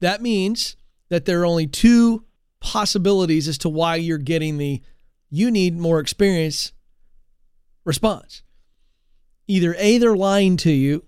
that 0.00 0.22
means 0.22 0.76
that 1.10 1.24
there 1.24 1.42
are 1.42 1.46
only 1.46 1.66
two 1.66 2.24
possibilities 2.60 3.48
as 3.48 3.58
to 3.58 3.68
why 3.68 3.96
you're 3.96 4.18
getting 4.18 4.58
the 4.58 4.80
you 5.28 5.50
need 5.50 5.76
more 5.76 5.98
experience 5.98 6.72
response. 7.84 8.42
Either 9.48 9.74
A, 9.78 9.98
they're 9.98 10.16
lying 10.16 10.56
to 10.58 10.70
you 10.70 11.04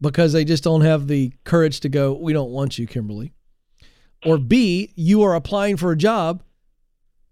because 0.00 0.32
they 0.32 0.44
just 0.44 0.64
don't 0.64 0.80
have 0.80 1.06
the 1.06 1.32
courage 1.44 1.80
to 1.80 1.88
go, 1.88 2.12
we 2.12 2.32
don't 2.32 2.50
want 2.50 2.78
you, 2.78 2.86
Kimberly. 2.88 3.32
Or 4.26 4.36
B, 4.36 4.92
you 4.96 5.22
are 5.22 5.34
applying 5.34 5.76
for 5.76 5.92
a 5.92 5.96
job 5.96 6.42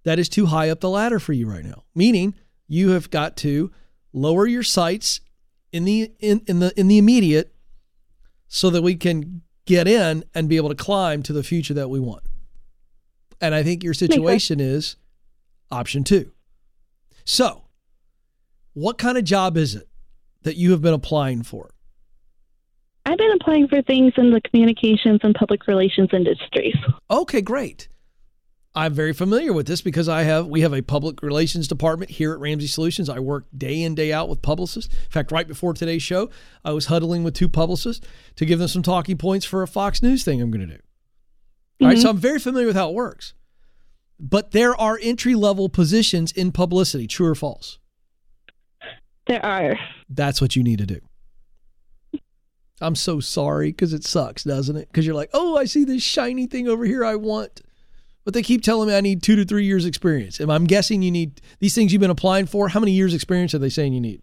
that 0.05 0.21
is 0.21 0.29
too 0.29 0.47
high 0.47 0.71
up 0.71 0.81
the 0.81 0.89
ladder 0.89 1.19
for 1.19 1.33
you 1.33 1.51
right 1.51 1.65
now. 1.65 1.83
Meaning 1.95 2.35
you 2.69 2.91
have 2.91 3.11
got 3.11 3.37
to 3.39 3.73
lower 4.13 4.47
your 4.47 4.63
sights 4.63 5.21
in 5.73 5.85
the 5.85 6.13
in, 6.19 6.43
in 6.47 6.61
the 6.61 6.79
in 6.79 6.89
the 6.89 6.99
immediate 6.99 7.55
so 8.49 8.71
that 8.71 8.83
we 8.83 8.97
can 8.97 9.43
get 9.67 9.87
in 9.87 10.25
and 10.35 10.49
be 10.49 10.57
able 10.57 10.69
to 10.69 10.75
climb 10.75 11.23
to 11.23 11.33
the 11.33 11.45
future 11.45 11.75
that 11.75 11.89
we 11.89 12.01
want. 12.01 12.25
And 13.41 13.55
I 13.55 13.63
think 13.63 13.85
your 13.85 13.95
situation 13.95 14.59
is 14.61 14.97
option 15.71 16.05
two. 16.05 16.33
So, 17.25 17.65
what 18.73 18.99
kind 18.99 19.17
of 19.17 19.25
job 19.25 19.57
is 19.57 19.75
it 19.75 19.89
that 20.43 20.57
you 20.57 20.73
have 20.73 20.83
been 20.83 20.95
applying 20.95 21.43
for? 21.43 21.71
I've 23.07 23.19
been 23.19 23.33
applying 23.33 23.69
for 23.69 23.83
things 23.83 24.13
in 24.17 24.31
the 24.31 24.41
communications 24.41 25.21
and 25.23 25.35
public 25.35 25.67
relations 25.67 26.11
industries. 26.13 26.77
Okay, 27.11 27.41
great. 27.41 27.89
I'm 28.75 28.95
very 28.95 29.13
familiar 29.13 29.53
with 29.53 29.67
this 29.67 29.81
because 29.81 30.09
I 30.09 30.23
have 30.23 30.47
we 30.47 30.61
have 30.61 30.73
a 30.73 30.81
public 30.81 31.23
relations 31.23 31.67
department 31.67 32.13
here 32.13 32.33
at 32.33 32.39
Ramsey 32.39 32.69
Solutions. 32.69 33.09
I 33.09 33.19
work 33.19 33.47
day 33.57 33.83
in 33.83 33.97
day 33.97 34.13
out 34.13 34.29
with 34.29 34.43
publicists. 34.43 34.95
In 34.95 35.11
fact, 35.11 35.33
right 35.33 35.49
before 35.49 35.75
today's 35.75 36.05
show, 36.05 36.31
I 36.65 36.71
was 36.73 36.87
huddling 36.87 37.25
with 37.25 37.35
two 37.35 37.49
publicists 37.49 38.07
to 38.37 38.47
give 38.47 38.61
them 38.61 38.69
some 38.69 38.83
talking 38.83 39.17
points 39.17 39.45
for 39.45 39.63
a 39.63 39.67
Fox 39.67 40.03
News 40.03 40.23
thing 40.23 40.41
I'm 40.41 40.53
going 40.53 40.69
to 40.69 40.75
do. 40.75 40.81
Mm-hmm. 40.81 41.85
All 41.85 41.91
right, 41.91 41.99
so. 41.99 42.11
I'm 42.11 42.17
very 42.17 42.39
familiar 42.39 42.69
with 42.69 42.77
how 42.77 42.91
it 42.91 42.95
works. 42.95 43.35
But 44.21 44.53
there 44.53 44.77
are 44.77 44.99
entry 45.03 45.35
level 45.35 45.69
positions 45.69 46.31
in 46.31 46.53
publicity, 46.53 47.07
true 47.07 47.27
or 47.27 47.35
false? 47.35 47.79
There 49.27 49.45
are. 49.45 49.79
That's 50.09 50.41
what 50.41 50.55
you 50.55 50.63
need 50.63 50.79
to 50.79 50.87
do. 50.87 51.01
I'm 52.83 52.95
so 52.95 53.21
sorry 53.21 53.71
because 53.71 53.93
it 53.93 54.05
sucks, 54.05 54.45
doesn't 54.45 54.77
it? 54.77 54.89
Because 54.89 55.07
you're 55.07 55.15
like, 55.15 55.31
oh, 55.33 55.57
I 55.57 55.65
see 55.65 55.85
this 55.85 56.03
shiny 56.03 56.47
thing 56.47 56.69
over 56.69 56.85
here 56.85 57.05
I 57.05 57.17
want. 57.17 57.63
But 58.25 58.35
they 58.35 58.43
keep 58.43 58.63
telling 58.63 58.89
me 58.89 58.97
I 58.97 59.01
need 59.01 59.23
two 59.23 59.37
to 59.37 59.45
three 59.45 59.65
years 59.65 59.85
experience. 59.85 60.41
And 60.41 60.53
I'm 60.53 60.65
guessing 60.67 61.03
you 61.03 61.11
need 61.11 61.41
these 61.59 61.75
things 61.75 61.93
you've 61.93 62.01
been 62.01 62.11
applying 62.11 62.47
for. 62.47 62.69
How 62.69 62.81
many 62.81 62.93
years 62.93 63.15
experience 63.15 63.55
are 63.55 63.59
they 63.59 63.71
saying 63.71 63.93
you 63.93 64.01
need? 64.01 64.23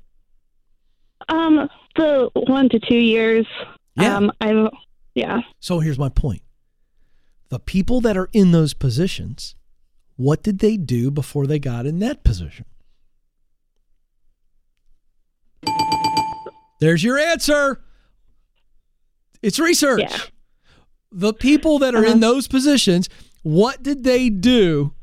Um, 1.30 1.68
the 1.96 2.30
one 2.34 2.70
to 2.70 2.80
two 2.80 2.96
years. 2.96 3.48
Yeah. 3.96 4.16
Um, 4.16 4.32
I'm, 4.40 4.70
yeah. 5.16 5.42
So 5.60 5.80
here's 5.80 5.98
my 5.98 6.10
point. 6.10 6.44
The 7.50 7.60
people 7.60 8.02
that 8.02 8.16
are 8.16 8.30
in 8.34 8.52
those 8.52 8.74
positions 8.74 9.56
what 10.18 10.42
did 10.42 10.60
they 10.60 10.78
do 10.78 11.10
before 11.12 11.46
they 11.46 11.60
got 11.60 11.86
in 11.86 12.00
that 12.00 12.24
position? 12.24 12.66
There's 16.80 17.04
your 17.04 17.18
answer. 17.18 17.82
It's 19.42 19.60
research. 19.60 20.02
Yeah. 20.02 20.18
The 21.12 21.34
people 21.34 21.80
that 21.80 21.96
are 21.96 22.04
uh-huh. 22.04 22.14
in 22.14 22.20
those 22.20 22.48
positions, 22.48 23.10
what 23.48 23.82
did 23.84 24.04
they 24.04 24.30
do 24.30 24.94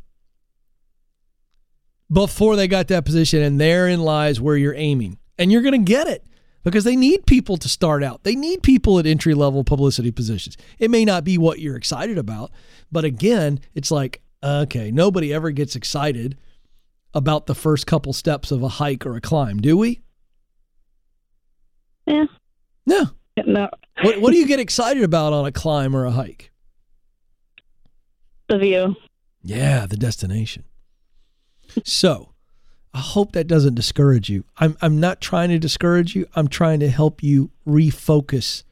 before 2.13 2.57
they 2.57 2.69
got 2.69 2.89
that 2.89 3.05
position? 3.05 3.43
And 3.43 3.61
therein 3.61 4.01
lies 4.01 4.41
where 4.41 4.57
you're 4.57 4.75
aiming. 4.75 5.19
And 5.39 5.51
you're 5.51 5.63
going 5.63 5.73
to 5.85 5.93
get 5.93 6.07
it 6.07 6.25
because 6.63 6.85
they 6.85 6.97
need 6.97 7.27
people 7.27 7.57
to 7.57 7.69
start 7.69 8.03
out. 8.03 8.23
They 8.23 8.37
need 8.37 8.63
people 8.63 8.99
at 8.99 9.07
entry 9.07 9.35
level 9.35 9.65
publicity 9.65 10.11
positions. 10.11 10.57
It 10.79 10.91
may 10.91 11.05
not 11.05 11.25
be 11.25 11.39
what 11.39 11.59
you're 11.59 11.77
excited 11.77 12.19
about, 12.19 12.53
but 12.93 13.05
again, 13.05 13.61
it's 13.75 13.91
like 13.91 14.21
Okay, 14.45 14.91
nobody 14.91 15.33
ever 15.33 15.51
gets 15.53 15.75
excited 15.75 16.37
about 17.15 17.47
the 17.47 17.55
first 17.55 17.87
couple 17.87 18.13
steps 18.13 18.51
of 18.51 18.63
a 18.63 18.69
hike 18.69 19.07
or 19.07 19.17
a 19.17 19.21
climb, 19.21 19.59
do 19.59 19.79
we? 19.79 20.03
Yeah. 22.07 22.27
No. 22.85 23.07
No. 23.47 23.71
what 24.03 24.21
What 24.21 24.33
do 24.33 24.39
you 24.39 24.47
get 24.47 24.61
excited 24.61 25.03
about 25.03 25.33
on 25.33 25.47
a 25.47 25.53
climb 25.53 25.97
or 25.97 26.05
a 26.05 26.11
hike? 26.11 26.53
The 28.49 28.59
view. 28.59 28.97
Yeah, 29.43 29.87
the 29.87 29.97
destination. 29.97 30.65
so, 31.85 32.33
I 32.93 32.99
hope 32.99 33.33
that 33.33 33.47
doesn't 33.47 33.75
discourage 33.75 34.29
you. 34.29 34.45
I'm 34.59 34.77
I'm 34.81 35.01
not 35.01 35.21
trying 35.21 35.49
to 35.51 35.59
discourage 35.59 36.15
you. 36.15 36.27
I'm 36.35 36.49
trying 36.49 36.81
to 36.81 36.89
help 36.89 37.23
you 37.23 37.51
refocus. 37.67 38.63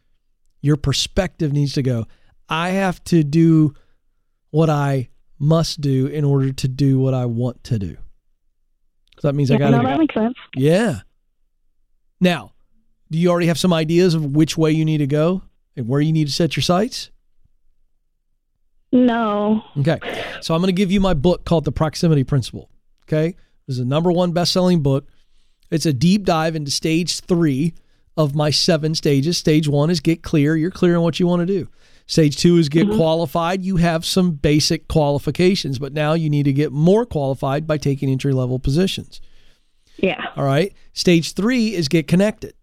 Your 0.60 0.76
perspective 0.76 1.52
needs 1.52 1.72
to 1.74 1.82
go. 1.82 2.06
I 2.48 2.70
have 2.70 3.02
to 3.04 3.24
do 3.24 3.74
what 4.50 4.70
I 4.70 5.08
must 5.38 5.80
do 5.80 6.06
in 6.06 6.24
order 6.24 6.52
to 6.52 6.68
do 6.68 6.98
what 7.00 7.14
I 7.14 7.24
want 7.26 7.64
to 7.64 7.78
do. 7.78 7.96
So 9.18 9.28
that 9.28 9.34
means 9.34 9.50
yeah, 9.50 9.56
I 9.56 9.58
got 9.58 9.70
to. 9.70 9.78
No, 9.78 9.82
that 9.82 9.98
makes 9.98 10.14
sense. 10.14 10.34
Yeah. 10.54 11.00
Now, 12.20 12.52
Do 13.12 13.18
you 13.18 13.28
already 13.30 13.48
have 13.48 13.58
some 13.58 13.74
ideas 13.74 14.14
of 14.14 14.24
which 14.34 14.56
way 14.56 14.70
you 14.72 14.86
need 14.86 14.98
to 14.98 15.06
go 15.06 15.42
and 15.76 15.86
where 15.86 16.00
you 16.00 16.12
need 16.12 16.28
to 16.28 16.32
set 16.32 16.56
your 16.56 16.62
sights? 16.62 17.10
No. 18.92 19.64
Okay. 19.78 19.98
So 20.42 20.54
I'm 20.54 20.60
going 20.60 20.68
to 20.68 20.72
give 20.72 20.92
you 20.92 21.00
my 21.00 21.14
book 21.14 21.44
called 21.44 21.64
The 21.64 21.72
Proximity 21.72 22.24
Principle. 22.24 22.68
Okay. 23.08 23.34
This 23.66 23.76
is 23.76 23.80
a 23.80 23.84
number 23.86 24.12
one 24.12 24.32
best 24.32 24.52
selling 24.52 24.82
book. 24.82 25.06
It's 25.70 25.86
a 25.86 25.92
deep 25.92 26.24
dive 26.24 26.54
into 26.54 26.70
stage 26.70 27.20
three 27.20 27.72
of 28.16 28.34
my 28.34 28.50
seven 28.50 28.94
stages. 28.94 29.38
Stage 29.38 29.66
one 29.66 29.88
is 29.88 30.00
get 30.00 30.22
clear. 30.22 30.54
You're 30.56 30.70
clear 30.70 30.96
on 30.96 31.02
what 31.02 31.18
you 31.18 31.26
want 31.26 31.40
to 31.40 31.46
do. 31.46 31.68
Stage 32.06 32.36
two 32.36 32.58
is 32.58 32.68
get 32.68 32.86
mm-hmm. 32.86 32.96
qualified. 32.96 33.62
You 33.62 33.76
have 33.76 34.04
some 34.04 34.32
basic 34.32 34.88
qualifications, 34.88 35.78
but 35.78 35.94
now 35.94 36.12
you 36.12 36.28
need 36.28 36.42
to 36.44 36.52
get 36.52 36.72
more 36.72 37.06
qualified 37.06 37.66
by 37.66 37.78
taking 37.78 38.10
entry 38.10 38.34
level 38.34 38.58
positions. 38.58 39.20
Yeah. 39.96 40.22
All 40.36 40.44
right. 40.44 40.74
Stage 40.92 41.32
three 41.32 41.74
is 41.74 41.88
get 41.88 42.06
connected. 42.06 42.54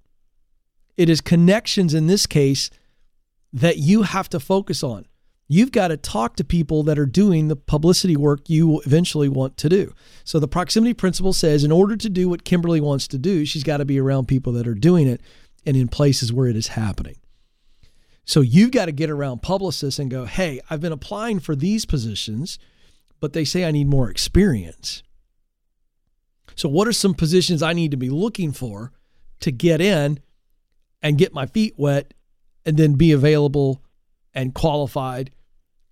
It 0.97 1.09
is 1.09 1.21
connections 1.21 1.93
in 1.93 2.07
this 2.07 2.27
case 2.27 2.69
that 3.53 3.77
you 3.77 4.03
have 4.03 4.29
to 4.29 4.39
focus 4.39 4.83
on. 4.83 5.05
You've 5.51 5.71
got 5.71 5.87
to 5.87 5.97
talk 5.97 6.35
to 6.35 6.43
people 6.43 6.83
that 6.83 6.99
are 6.99 7.07
doing 7.07 7.47
the 7.47 7.55
publicity 7.55 8.15
work 8.15 8.47
you 8.49 8.81
eventually 8.85 9.27
want 9.27 9.57
to 9.57 9.67
do. 9.67 9.93
So 10.23 10.39
the 10.39 10.47
proximity 10.47 10.93
principle 10.93 11.33
says 11.33 11.63
in 11.63 11.71
order 11.71 11.97
to 11.97 12.07
do 12.07 12.29
what 12.29 12.43
Kimberly 12.43 12.79
wants 12.79 13.07
to 13.07 13.17
do, 13.17 13.45
she's 13.45 13.63
got 13.63 13.77
to 13.77 13.85
be 13.85 13.99
around 13.99 14.27
people 14.27 14.53
that 14.53 14.67
are 14.67 14.75
doing 14.75 15.07
it 15.07 15.21
and 15.65 15.75
in 15.75 15.87
places 15.87 16.31
where 16.31 16.47
it 16.47 16.55
is 16.55 16.67
happening. 16.67 17.15
So 18.25 18.41
you've 18.41 18.69
got 18.69 18.85
to 18.85 18.91
get 18.91 19.09
around 19.09 19.41
publicists 19.41 19.97
and 19.97 20.11
go, 20.11 20.25
hey, 20.25 20.61
I've 20.69 20.81
been 20.81 20.91
applying 20.91 21.39
for 21.39 21.55
these 21.55 21.83
positions, 21.83 22.59
but 23.19 23.33
they 23.33 23.43
say 23.43 23.65
I 23.65 23.71
need 23.71 23.87
more 23.87 24.07
experience. 24.07 25.01
So, 26.55 26.69
what 26.69 26.87
are 26.87 26.93
some 26.93 27.15
positions 27.15 27.63
I 27.63 27.73
need 27.73 27.89
to 27.91 27.97
be 27.97 28.09
looking 28.09 28.51
for 28.51 28.91
to 29.39 29.51
get 29.51 29.81
in 29.81 30.19
and 31.01 31.17
get 31.17 31.33
my 31.33 31.47
feet 31.47 31.73
wet 31.77 32.13
and 32.65 32.77
then 32.77 32.93
be 32.93 33.11
available 33.11 33.81
and 34.33 34.53
qualified 34.53 35.31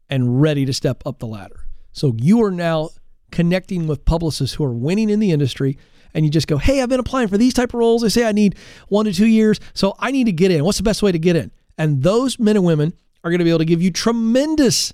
and 0.09 0.41
ready 0.41 0.65
to 0.65 0.73
step 0.73 1.03
up 1.05 1.19
the 1.19 1.27
ladder? 1.27 1.67
So, 1.91 2.15
you 2.17 2.43
are 2.43 2.51
now 2.51 2.89
connecting 3.31 3.87
with 3.87 4.05
publicists 4.05 4.55
who 4.55 4.63
are 4.63 4.73
winning 4.73 5.09
in 5.09 5.19
the 5.19 5.31
industry 5.31 5.77
and 6.13 6.25
you 6.25 6.31
just 6.31 6.47
go, 6.47 6.57
"Hey, 6.57 6.81
I've 6.81 6.89
been 6.89 6.99
applying 6.99 7.27
for 7.27 7.37
these 7.37 7.53
type 7.53 7.73
of 7.73 7.79
roles. 7.79 8.01
They 8.01 8.09
say 8.09 8.25
I 8.25 8.31
need 8.31 8.55
1 8.87 9.05
to 9.05 9.13
2 9.13 9.25
years, 9.25 9.59
so 9.73 9.95
I 9.99 10.11
need 10.11 10.23
to 10.25 10.31
get 10.31 10.51
in. 10.51 10.63
What's 10.63 10.77
the 10.77 10.83
best 10.83 11.03
way 11.03 11.11
to 11.11 11.19
get 11.19 11.35
in?" 11.35 11.51
And 11.77 12.01
those 12.03 12.39
men 12.39 12.55
and 12.55 12.65
women 12.65 12.93
are 13.23 13.29
going 13.29 13.39
to 13.39 13.43
be 13.43 13.49
able 13.49 13.59
to 13.59 13.65
give 13.65 13.81
you 13.81 13.91
tremendous 13.91 14.93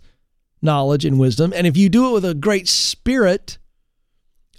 knowledge 0.61 1.05
and 1.05 1.19
wisdom. 1.19 1.53
And 1.55 1.67
if 1.67 1.77
you 1.77 1.89
do 1.89 2.09
it 2.09 2.13
with 2.13 2.25
a 2.25 2.33
great 2.33 2.67
spirit 2.67 3.57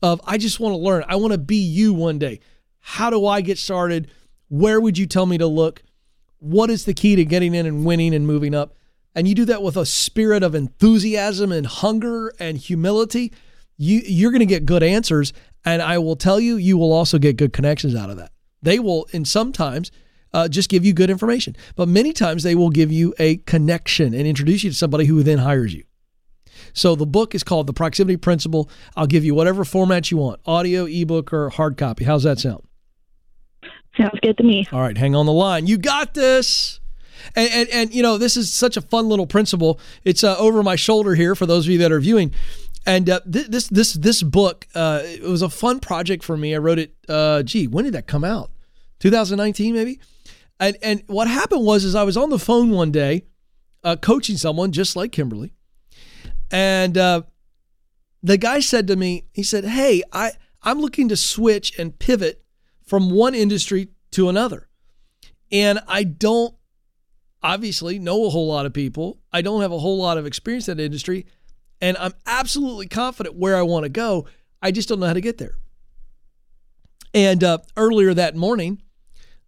of, 0.03 0.21
I 0.25 0.38
just 0.38 0.61
want 0.61 0.75
to 0.75 0.79
learn, 0.79 1.05
I 1.09 1.17
want 1.17 1.33
to 1.33 1.38
be 1.38 1.57
you 1.57 1.93
one 1.93 2.19
day. 2.19 2.40
How 2.79 3.11
do 3.11 3.27
I 3.27 3.40
get 3.40 3.59
started? 3.59 4.09
Where 4.49 4.81
would 4.81 4.97
you 4.97 5.07
tell 5.07 5.27
me 5.27 5.38
to 5.38 5.47
look? 5.47 5.83
What 6.38 6.71
is 6.71 6.85
the 6.85 6.95
key 6.95 7.17
to 7.17 7.25
getting 7.25 7.55
in 7.55 7.67
and 7.67 7.85
winning 7.85 8.14
and 8.14 8.27
moving 8.27 8.55
up? 8.55 8.77
And 9.14 9.29
you 9.29 9.35
do 9.35 9.44
that 9.44 9.62
with 9.62 9.77
a 9.77 9.87
spirit 9.87 10.42
of 10.42 10.55
enthusiasm 10.55 11.53
and 11.53 11.66
hunger 11.66 12.33
and 12.40 12.59
humility, 12.59 13.33
you, 13.77 14.03
you're 14.05 14.33
going 14.33 14.40
to 14.40 14.46
get 14.46 14.66
good 14.66 14.83
answers. 14.83 15.33
And 15.64 15.81
I 15.81 15.98
will 15.98 16.16
tell 16.16 16.40
you, 16.40 16.57
you 16.57 16.77
will 16.77 16.92
also 16.92 17.18
get 17.18 17.37
good 17.37 17.53
connections 17.53 17.94
out 17.94 18.11
of 18.11 18.16
that. 18.16 18.33
They 18.62 18.79
will, 18.79 19.07
and 19.12 19.27
sometimes, 19.27 19.90
uh, 20.33 20.48
just 20.48 20.68
give 20.68 20.85
you 20.85 20.92
good 20.92 21.11
information. 21.11 21.55
But 21.77 21.88
many 21.88 22.12
times 22.12 22.42
they 22.42 22.55
will 22.55 22.70
give 22.70 22.90
you 22.90 23.14
a 23.18 23.37
connection 23.37 24.14
and 24.14 24.27
introduce 24.27 24.64
you 24.64 24.70
to 24.70 24.77
somebody 24.77 25.07
who 25.07 25.22
then 25.22 25.38
hires 25.38 25.72
you. 25.72 25.85
So 26.72 26.96
the 26.96 27.07
book 27.07 27.35
is 27.35 27.44
called 27.44 27.68
The 27.68 27.72
Proximity 27.72 28.16
Principle. 28.16 28.68
I'll 28.96 29.07
give 29.07 29.24
you 29.24 29.35
whatever 29.35 29.64
format 29.64 30.11
you 30.11 30.16
want 30.16 30.40
audio, 30.44 30.87
ebook, 30.87 31.33
or 31.33 31.50
hard 31.50 31.77
copy. 31.77 32.05
How's 32.05 32.24
that 32.24 32.40
sound? 32.40 32.64
Sounds 33.96 34.18
good 34.22 34.37
to 34.38 34.42
me. 34.42 34.66
All 34.72 34.81
right, 34.81 34.96
hang 34.96 35.14
on 35.14 35.27
the 35.27 35.33
line. 35.33 35.68
You 35.68 35.79
got 35.79 36.14
this. 36.14 36.81
And, 37.35 37.50
and, 37.53 37.68
and 37.70 37.94
you 37.94 38.03
know, 38.03 38.18
this 38.18 38.37
is 38.37 38.53
such 38.53 38.77
a 38.77 38.81
fun 38.81 39.09
little 39.09 39.27
principle. 39.27 39.81
It's 40.05 40.24
uh, 40.24 40.37
over 40.38 40.62
my 40.62 40.77
shoulder 40.77 41.14
here 41.14 41.35
for 41.35 41.46
those 41.46 41.66
of 41.66 41.72
you 41.72 41.79
that 41.79 41.92
are 41.92 42.00
viewing. 42.00 42.33
And 42.87 43.09
uh, 43.09 43.20
th- 43.31 43.46
this 43.46 43.68
this 43.68 43.94
this 43.94 44.22
book 44.22 44.66
uh, 44.74 45.00
it 45.03 45.22
was 45.22 45.42
a 45.42 45.48
fun 45.48 45.81
project 45.81 46.22
for 46.22 46.37
me. 46.37 46.55
I 46.55 46.59
wrote 46.59 46.79
it. 46.79 46.94
Uh, 47.09 47.42
gee, 47.42 47.66
when 47.66 47.85
did 47.85 47.94
that 47.94 48.07
come 48.07 48.24
out? 48.24 48.50
2019 49.00 49.74
maybe. 49.74 50.00
And 50.61 50.77
and 50.83 51.03
what 51.07 51.29
happened 51.29 51.64
was 51.64 51.85
is 51.85 51.94
I 51.94 52.05
was 52.05 52.16
on 52.16 52.31
the 52.31 52.38
phone 52.38 52.70
one 52.70 52.90
day, 52.90 53.24
uh, 53.83 53.96
coaching 53.96 54.37
someone 54.37 54.70
just 54.70 54.96
like 54.96 55.12
Kimberly, 55.12 55.53
and 56.50 56.96
uh, 56.96 57.22
the 58.22 58.37
guy 58.38 58.61
said 58.61 58.87
to 58.88 58.96
me, 58.96 59.24
he 59.33 59.42
said, 59.42 59.64
"Hey, 59.64 60.03
I 60.12 60.33
I'm 60.62 60.81
looking 60.81 61.09
to 61.09 61.16
switch 61.16 61.77
and 61.79 61.98
pivot 61.98 62.44
from 62.87 63.11
one 63.11 63.35
industry 63.35 63.88
to 64.12 64.29
another, 64.29 64.68
and 65.50 65.81
I 65.88 66.05
don't 66.05 66.55
obviously 67.44 68.00
know 68.00 68.26
a 68.26 68.30
whole 68.30 68.48
lot 68.48 68.66
of 68.66 68.72
people. 68.72 69.20
I 69.33 69.42
don't 69.42 69.62
have 69.62 69.70
a 69.70 69.78
whole 69.78 69.98
lot 69.98 70.18
of 70.18 70.26
experience 70.26 70.68
in 70.68 70.78
that 70.78 70.83
industry, 70.83 71.26
and 71.80 71.96
I'm 71.98 72.14
absolutely 72.26 72.88
confident 72.88 73.37
where 73.37 73.57
I 73.57 73.62
want 73.62 73.85
to 73.85 73.90
go. 73.90 74.26
I 74.61 74.72
just 74.72 74.88
don't 74.88 74.98
know 74.98 75.07
how 75.07 75.12
to 75.12 75.20
get 75.20 75.38
there." 75.38 75.59
And 77.12 77.44
uh, 77.44 77.59
earlier 77.76 78.12
that 78.14 78.35
morning, 78.35 78.83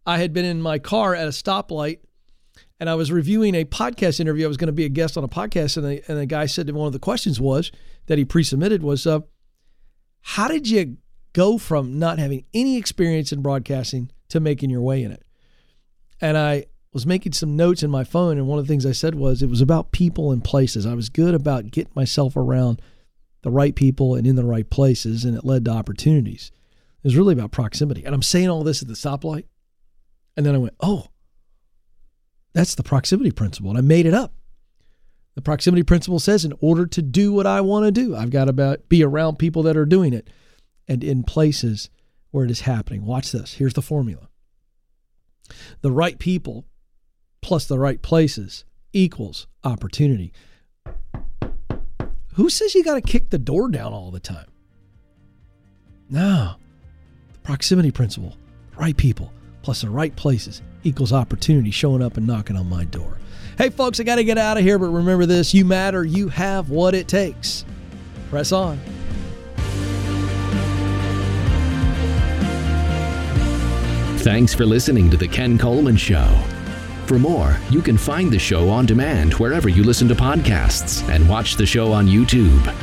I 0.07 0.19
had 0.19 0.33
been 0.33 0.45
in 0.45 0.63
my 0.63 0.79
car 0.79 1.17
at 1.17 1.27
a 1.27 1.31
stoplight 1.31 1.99
and 2.79 2.91
I 2.91 2.95
was 2.95 3.11
reviewing 3.11 3.55
a 3.55 3.65
podcast 3.65 4.21
interview. 4.21 4.45
I 4.45 4.49
was 4.49 4.57
going 4.57 4.67
to 4.69 4.73
be 4.73 4.85
a 4.85 4.91
guest 4.91 5.17
on 5.17 5.25
a 5.25 5.29
podcast, 5.29 5.77
and 5.77 5.87
the, 5.87 6.03
and 6.09 6.19
the 6.19 6.27
guy 6.27 6.47
said 6.47 6.67
that 6.67 6.75
one 6.75 6.87
of 6.87 6.93
the 6.93 6.99
questions 6.99 7.41
was 7.41 7.73
that 8.07 8.19
he 8.19 8.25
pre 8.25 8.43
submitted 8.43 8.83
was, 8.83 9.07
uh, 9.07 9.21
How 10.21 10.49
did 10.49 10.69
you 10.69 10.99
go 11.33 11.59
from 11.59 11.99
not 11.99 12.19
having 12.19 12.45
any 12.55 12.77
experience 12.77 13.33
in 13.33 13.43
broadcasting 13.43 14.11
to 14.29 14.41
making 14.41 14.71
your 14.71 14.83
way 14.83 15.03
in 15.03 15.11
it? 15.11 15.23
And 16.21 16.37
I 16.37 16.67
was 16.93 17.07
making 17.07 17.33
some 17.33 17.57
notes 17.57 17.83
in 17.83 17.91
my 17.91 18.05
phone, 18.05 18.39
and 18.39 18.47
one 18.47 18.59
of 18.59 18.67
the 18.67 18.73
things 18.73 18.87
I 18.87 18.93
said 18.93 19.15
was 19.15 19.43
it 19.43 19.51
was 19.51 19.61
about 19.61 19.93
people 19.93 20.33
and 20.33 20.43
places. 20.43 20.87
I 20.87 20.95
was 20.95 21.09
good 21.09 21.35
about 21.35 21.71
getting 21.71 21.93
myself 21.95 22.37
around 22.37 22.81
the 23.43 23.51
right 23.51 23.75
people 23.75 24.15
and 24.15 24.27
in 24.27 24.37
the 24.37 24.45
right 24.45 24.69
places, 24.69 25.25
and 25.25 25.37
it 25.37 25.45
led 25.45 25.65
to 25.67 25.71
opportunities. 25.71 26.51
It 27.03 27.05
was 27.07 27.17
really 27.17 27.35
about 27.35 27.53
proximity. 27.53 28.05
And 28.05 28.15
I'm 28.15 28.23
saying 28.23 28.49
all 28.49 28.65
this 28.65 28.83
at 28.83 28.89
the 28.89 28.95
stoplight. 28.95 29.45
And 30.37 30.45
then 30.45 30.55
I 30.55 30.59
went, 30.59 30.75
oh, 30.81 31.07
that's 32.53 32.75
the 32.75 32.83
proximity 32.83 33.31
principle. 33.31 33.71
And 33.71 33.79
I 33.79 33.83
made 33.83 34.07
it 34.07 34.15
up. 34.15 34.33
The 35.35 35.43
proximity 35.43 35.83
principle 35.83 36.19
says 36.19 36.45
in 36.45 36.55
order 36.61 36.87
to 36.87 37.03
do 37.03 37.33
what 37.33 37.47
I 37.47 37.61
want 37.61 37.85
to 37.85 37.93
do, 37.93 38.17
I've 38.17 38.31
got 38.31 38.47
to 38.47 38.81
be 38.89 39.05
around 39.05 39.39
people 39.39 39.63
that 39.65 39.77
are 39.77 39.87
doing 39.87 40.15
it 40.15 40.29
and 40.89 41.05
in 41.05 41.23
places 41.23 41.91
where 42.31 42.45
it 42.45 42.51
is 42.51 42.63
happening. 42.63 43.05
Watch 43.05 43.33
this. 43.33 43.55
Here's 43.55 43.75
the 43.75 43.83
formula 43.83 44.29
the 45.81 45.93
right 45.93 46.19
people 46.19 46.65
plus 47.41 47.67
the 47.67 47.79
right 47.79 48.01
places 48.03 48.65
equals 48.93 49.47
opportunity. 49.65 50.33
Who 52.35 52.51
says 52.51 52.75
you 52.75 52.85
got 52.85 52.95
to 52.95 53.01
kick 53.01 53.31
the 53.31 53.39
door 53.39 53.69
down 53.69 53.93
all 53.93 54.11
the 54.11 54.21
time? 54.21 54.47
No. 56.11 56.55
The 57.33 57.39
proximity 57.41 57.91
principle, 57.91 58.37
right 58.77 58.97
people 58.97 59.33
plus 59.67 59.81
the 59.81 59.91
right 59.91 60.15
places 60.15 60.63
equals 60.85 61.13
opportunity 61.13 61.73
showing 61.73 62.01
up 62.01 62.17
and 62.17 62.25
knocking 62.25 62.57
on 62.57 62.69
my 62.69 62.85
door. 62.85 63.19
Hey, 63.59 63.69
folks, 63.69 63.99
I 63.99 64.05
got 64.05 64.15
to 64.15 64.23
get 64.23 64.39
out 64.39 64.57
of 64.57 64.63
here, 64.63 64.79
but 64.79 64.91
remember 64.91 65.27
this 65.27 65.53
you 65.53 65.65
matter, 65.65 66.05
you 66.05 66.29
have 66.29 66.71
what 66.71 66.95
it 66.95 67.09
takes. 67.09 67.65
Press 68.31 68.53
on. 68.53 68.79
Thanks 74.19 74.55
for 74.55 74.65
listening 74.65 75.11
to 75.11 75.17
The 75.17 75.27
Ken 75.27 75.59
Coleman 75.59 75.97
Show. 75.97 76.29
For 77.07 77.21
more, 77.21 77.57
you 77.71 77.83
can 77.83 77.97
find 77.97 78.33
the 78.33 78.39
show 78.39 78.69
on 78.69 78.85
demand 78.85 79.35
wherever 79.35 79.69
you 79.69 79.85
listen 79.85 80.09
to 80.09 80.15
podcasts 80.17 81.09
and 81.09 81.29
watch 81.29 81.55
the 81.55 81.65
show 81.65 81.93
on 81.93 82.09
YouTube. 82.09 82.75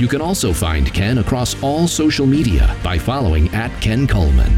You 0.00 0.08
can 0.08 0.22
also 0.22 0.54
find 0.54 0.92
Ken 0.94 1.18
across 1.18 1.62
all 1.62 1.86
social 1.86 2.26
media 2.26 2.74
by 2.82 2.98
following 2.98 3.52
at 3.54 3.70
Ken 3.82 4.06
Coleman. 4.06 4.56